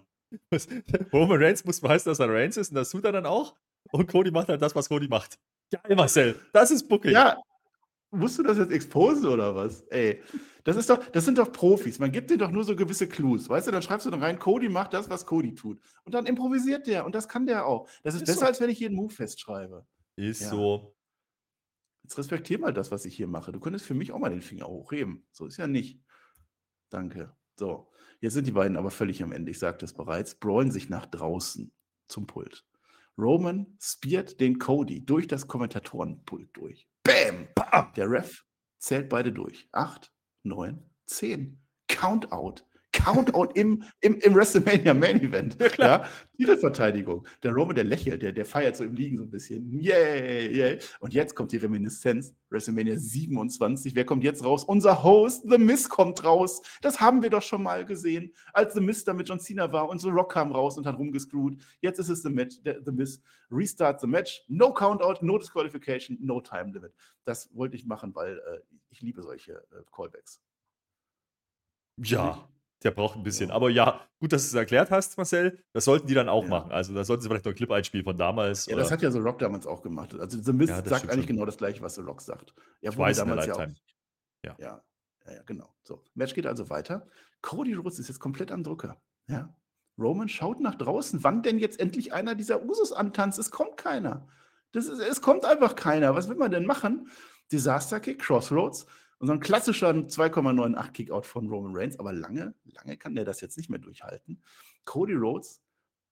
[0.50, 0.68] Was-
[1.12, 3.56] Roman Reigns muss beweisen, dass er Reigns ist und das tut er dann auch.
[3.90, 5.38] Und Cody macht halt das, was Cody macht.
[5.70, 6.38] Geil, Marcel.
[6.52, 7.12] Das ist Booking.
[7.12, 7.36] Ja,
[8.10, 9.82] musst du das jetzt exposen oder was?
[9.88, 10.22] Ey,
[10.64, 11.98] das ist doch, das sind doch Profis.
[11.98, 13.48] Man gibt denen doch nur so gewisse Clues.
[13.48, 15.80] Weißt du, dann schreibst du dann rein, Cody macht das, was Cody tut.
[16.04, 17.88] Und dann improvisiert der und das kann der auch.
[18.02, 18.46] Das ist, Ist besser, so.
[18.46, 19.86] als wenn ich jeden Move festschreibe.
[20.16, 20.48] Ist Ja.
[20.50, 20.94] so.
[22.02, 23.52] Jetzt respektier mal das, was ich hier mache.
[23.52, 25.26] Du könntest für mich auch mal den Finger hochheben.
[25.30, 26.00] So ist ja nicht.
[26.90, 27.34] Danke.
[27.58, 27.90] So,
[28.20, 29.50] jetzt sind die beiden aber völlig am Ende.
[29.50, 30.34] Ich sagte es bereits.
[30.34, 31.72] Brawlen sich nach draußen
[32.08, 32.64] zum Pult.
[33.18, 36.88] Roman spiert den Cody durch das Kommentatorenpult durch.
[37.02, 37.48] Bam!
[37.54, 37.92] Bam!
[37.96, 38.44] Der Ref
[38.78, 39.68] zählt beide durch.
[39.72, 40.12] Acht,
[40.44, 41.60] neun, zehn.
[41.88, 42.62] Countout.
[42.98, 45.56] Countout im, im, im WrestleMania Main Event.
[45.60, 46.00] Ja, klar.
[46.02, 47.26] Ja, Titelverteidigung.
[47.42, 49.70] Der Roman, der lächelt, der, der feiert so im Liegen so ein bisschen.
[49.70, 50.78] Yay, yay.
[51.00, 52.34] Und jetzt kommt die Reminiszenz.
[52.50, 53.94] WrestleMania 27.
[53.94, 54.64] Wer kommt jetzt raus?
[54.64, 56.62] Unser Host, The Miz, kommt raus.
[56.82, 59.88] Das haben wir doch schon mal gesehen, als The Miz da mit John Cena war
[59.88, 61.58] und The Rock kam raus und hat rumgescrewt.
[61.80, 63.22] Jetzt ist es The, Match, der, The Miz.
[63.50, 64.42] Restart the Match.
[64.48, 66.92] No Countout, no Disqualification, no Time Limit.
[67.24, 70.40] Das wollte ich machen, weil äh, ich liebe solche äh, Callbacks.
[71.96, 72.48] Ja,
[72.84, 73.48] der braucht ein bisschen.
[73.50, 73.54] Ja.
[73.56, 75.58] Aber ja, gut, dass du es erklärt hast, Marcel.
[75.72, 76.50] Das sollten die dann auch Ja.
[76.50, 76.72] machen.
[76.72, 78.66] Also da sollten sie vielleicht noch einen Clip einspielen von damals.
[78.66, 80.14] Ja, oder- das hat ja The Rock damals auch gemacht.
[80.18, 81.26] Also The Miz Ja, sagt eigentlich schon.
[81.26, 82.54] genau das gleiche, was The Rock sagt.
[82.80, 83.66] Er Ich weiß, damals ja auch.
[84.44, 84.82] Ja, ja,
[85.26, 85.68] ja, genau.
[85.82, 87.06] So, Match geht also weiter.
[87.42, 88.96] Cody Rhodes ist jetzt komplett am Drücker.
[89.26, 89.52] Ja.
[89.98, 91.24] Roman schaut nach draußen.
[91.24, 93.38] Wann denn jetzt endlich einer dieser Usos antanzt?
[93.40, 94.28] Es kommt keiner.
[94.72, 96.14] Das ist, es kommt einfach keiner.
[96.14, 97.10] Was will man denn machen?
[97.50, 98.86] Disaster Kick, Crossroads
[99.18, 101.98] und so ein klassischer 2,98 Kickout von Roman Reigns.
[101.98, 104.42] Aber lange, lange kann der das jetzt nicht mehr durchhalten.
[104.84, 105.60] Cody Rhodes,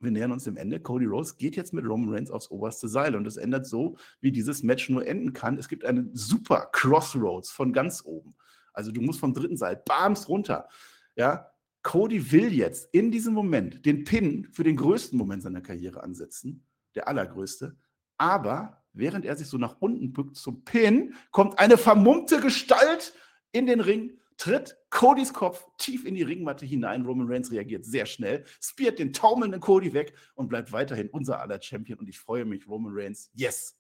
[0.01, 0.81] wir nähern uns dem Ende.
[0.81, 4.33] Cody Rhodes geht jetzt mit Roman Reigns aufs oberste Seil und es ändert so, wie
[4.33, 5.57] dieses Match nur enden kann.
[5.57, 8.35] Es gibt einen super Crossroads von ganz oben.
[8.73, 10.69] Also du musst vom dritten Seil bams runter.
[11.15, 11.51] Ja,
[11.83, 16.67] Cody will jetzt in diesem Moment den Pin für den größten Moment seiner Karriere ansetzen,
[16.97, 17.77] der allergrößte.
[18.19, 23.15] Aber während er sich so nach unten bückt zum Pin, kommt eine vermummte Gestalt
[23.53, 27.07] in den Ring, tritt Codys Kopf tief in die Ringmatte hinein.
[27.07, 31.61] Roman Reigns reagiert sehr schnell, spiert den taumelnden Cody weg und bleibt weiterhin unser aller
[31.61, 31.99] Champion.
[31.99, 33.79] Und ich freue mich, Roman Reigns, yes,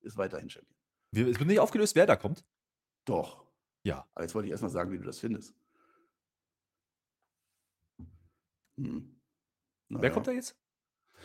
[0.00, 0.76] ist weiterhin Champion.
[1.12, 2.44] Wir- Es wird nicht aufgelöst, wer da kommt.
[3.04, 3.44] Doch.
[3.84, 4.06] Ja.
[4.14, 5.54] Aber jetzt wollte ich erstmal sagen, wie du das findest.
[8.78, 9.20] Hm.
[9.88, 10.10] Wer Naja.
[10.10, 10.56] kommt da jetzt?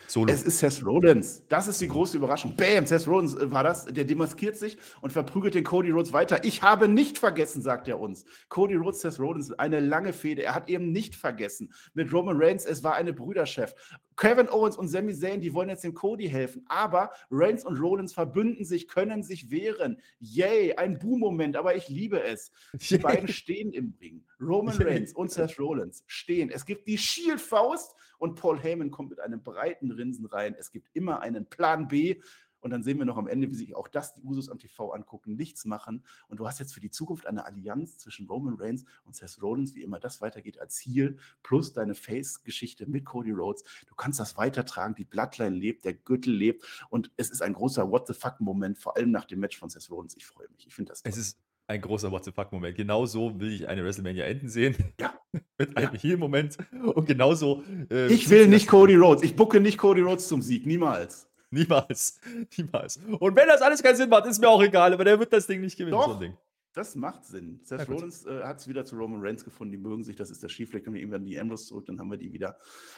[0.08, 0.32] Solo.
[0.32, 1.44] Es ist Seth Rollins.
[1.50, 2.56] Das ist die große Überraschung.
[2.56, 3.86] Bam, Seth Rollins äh, war das.
[3.86, 6.46] Der demaskiert sich und verprügelt den Cody Rhodes weiter.
[6.46, 8.24] Ich habe nicht vergessen, sagt er uns.
[8.48, 10.44] Cody Rhodes, Seth Rollins, eine lange Fehde.
[10.44, 11.74] Er hat eben nicht vergessen.
[11.94, 13.76] Mit Roman Reigns, es war eine Brüderschaft.
[14.18, 16.66] Kevin Owens und Sami Zayn, die wollen jetzt dem Cody helfen.
[16.68, 20.02] Aber Reigns und Rollins verbünden sich, können sich wehren.
[20.20, 22.52] Yay, ein Boom-Moment, aber ich liebe es.
[22.74, 24.26] Die beiden stehen im Ring.
[24.42, 24.88] Roman Yay.
[24.88, 26.50] Reigns und Seth Rollins stehen.
[26.50, 30.56] Es gibt die Shield-Faust und Paul Heyman kommt mit einem breiten Rinsen rein.
[30.58, 32.20] Es gibt immer einen Plan B.
[32.68, 34.92] Und dann sehen wir noch am Ende, wie sich auch das die Usos am TV
[34.92, 36.04] angucken, nichts machen.
[36.28, 39.74] Und du hast jetzt für die Zukunft eine Allianz zwischen Roman Reigns und Seth Rollins,
[39.74, 43.64] wie immer das weitergeht als Ziel, plus deine Face-Geschichte mit Cody Rhodes.
[43.88, 47.90] Du kannst das weitertragen, die Bloodline lebt, der Gürtel lebt und es ist ein großer
[47.90, 50.18] What the fuck-Moment, vor allem nach dem Match von Seth Rollins.
[50.18, 51.10] Ich freue mich, ich finde das toll.
[51.10, 52.76] Es ist ein großer What the fuck-Moment.
[52.76, 54.76] Genau so will ich eine WrestleMania enden sehen.
[55.00, 55.14] Ja.
[55.58, 56.00] Mit einem Ja.
[56.02, 56.58] Heal-Moment.
[56.94, 57.64] Und genauso.
[57.90, 59.24] äh, Ich will nicht Cody Rhodes.
[59.24, 60.66] Ich bucke nicht Cody Rhodes zum Sieg.
[60.66, 61.30] Niemals.
[61.58, 62.20] Niemals.
[62.58, 62.98] Niemals.
[63.20, 65.48] Und wenn das alles keinen Sinn macht, ist mir auch egal, aber der wird das
[65.48, 65.92] Ding nicht gewinnen.
[65.98, 66.08] Doch.
[66.08, 66.38] So ein Ding.
[66.74, 67.60] Das macht Sinn.
[67.64, 67.96] Seth gut.
[67.96, 69.72] Rollins äh, hat es wieder zu Roman Reigns gefunden.
[69.72, 70.16] Die mögen sich.
[70.16, 70.84] Das ist der Schiefleck.
[70.86, 71.88] Dann irgendwann die Ambrose zurück.
[71.88, 72.56] Dann haben wir die wieder.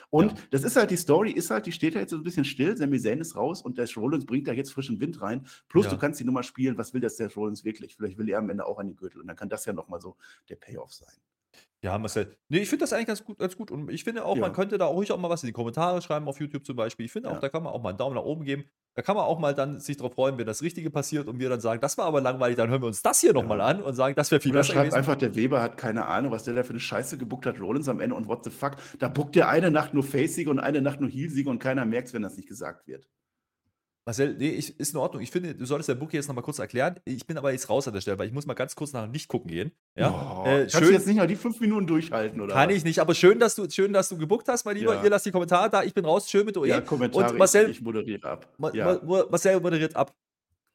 [0.09, 0.37] Und Ja.
[0.51, 1.31] das ist halt die Story.
[1.31, 2.75] Ist halt, die steht da jetzt so ein bisschen still.
[2.75, 5.47] Sami Zayn ist raus und der Rollins bringt da jetzt frischen Wind rein.
[5.69, 5.91] Plus Ja.
[5.91, 6.77] du kannst die Nummer spielen.
[6.77, 7.95] Was will der Rollins wirklich?
[7.95, 9.21] Vielleicht will er am Ende auch an die Gürtel.
[9.21, 10.17] Und dann kann das ja nochmal so
[10.49, 11.15] der Payoff sein.
[11.83, 12.35] Ja, Marcel.
[12.49, 14.51] Ne, ich finde das eigentlich ganz gut ganz gut und ich finde auch, man Ja.
[14.51, 17.05] könnte da ruhig auch mal was in die Kommentare schreiben auf YouTube zum Beispiel.
[17.05, 17.39] Ich finde auch, Ja.
[17.39, 18.65] da kann man auch mal 'n Daumen nach oben geben.
[18.95, 21.47] Da kann man auch mal dann sich drauf freuen, wenn das Richtige passiert und wir
[21.47, 23.61] dann sagen: „Das war aber langweilig, dann hören wir uns das hier noch mal Ja.
[23.61, 26.05] an“ und sagen: „Das wäre viel Oder besser schreibt gewesen.“ einfach, der Weber hat keine
[26.07, 28.49] Ahnung, was der da für 'ne Scheiße gebuckt hat, Rollins am Ende und what the
[28.51, 28.77] fuck?
[28.99, 32.13] Da bookt der eine Nacht nur Face-Siege und eine Nacht nur Heel-Siege und keiner merkt's,
[32.13, 33.05] wenn das nicht gesagt wird.
[34.09, 35.21] Marcel, ne, ich ist in Ordnung.
[35.21, 36.99] Ich finde, du solltest dein Booking jetzt noch mal kurz erklären.
[37.05, 39.05] Ich bin aber jetzt raus an der Stelle, weil ich muss mal ganz kurz nachher
[39.05, 40.09] nicht gucken gehen, ja?
[40.09, 42.75] Oh, Äh, kannst du schön jetzt nicht mal die 5 Minuten durchhalten oder kann was?
[42.77, 44.95] ich nicht, aber schön, dass du schön, dass du gebuckt hast, mein Lieber.
[44.95, 45.03] Ja.
[45.03, 45.83] Ihr lasst die Kommentare da.
[45.83, 46.27] Ich bin raus.
[46.27, 46.65] Schön mit OE.
[46.65, 48.51] Ja, Kommentare, und Marcel ich ich moderiere ab.
[48.73, 48.99] Ja.
[49.03, 50.11] Marcel moderiert ab.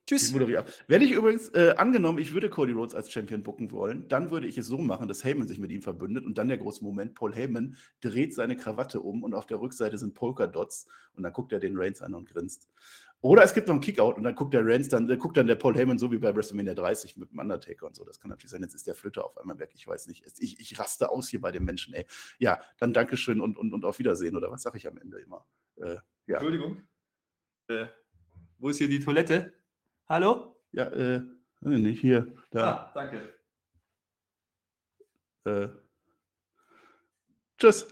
[0.06, 0.32] Ich Tschüss.
[0.32, 0.68] moderiere ab.
[0.86, 4.46] Wenn ich übrigens äh, angenommen, ich würde Cody Rhodes als Champion booken wollen, dann würde
[4.46, 7.14] ich es so machen, dass Heyman sich mit ihm verbündet und dann der große Moment,
[7.14, 11.52] Paul Heyman dreht seine Krawatte um und auf der Rückseite sind Polka-Dots und dann guckt
[11.52, 12.68] er den Reigns an und grinst.
[13.24, 15.46] Oder es gibt noch einen Kickout und dann guckt der Reigns dann, äh, guckt dann
[15.46, 18.04] der Paul Heyman so wie bei WrestleMania 30 mit dem Undertaker und so.
[18.04, 19.70] Das kann natürlich sein, jetzt ist der Flöter auf einmal weg.
[19.72, 20.26] Ich weiß nicht.
[20.40, 22.04] Ich, ich raste aus hier bei den Menschen, ey.
[22.36, 25.46] Ja, dann Dankeschön und, und, und auf Wiedersehen oder was sage ich am Ende immer?
[25.76, 25.96] Äh,
[26.26, 26.36] ja.
[26.36, 26.82] Entschuldigung.
[27.68, 27.86] Äh,
[28.58, 29.54] wo ist hier die Toilette?
[30.06, 30.60] Hallo?
[30.72, 31.22] Ja, äh,
[31.60, 32.72] nicht, hier, da.
[32.74, 33.34] Ah, danke.
[35.46, 35.68] Äh,
[37.56, 37.88] tschüss.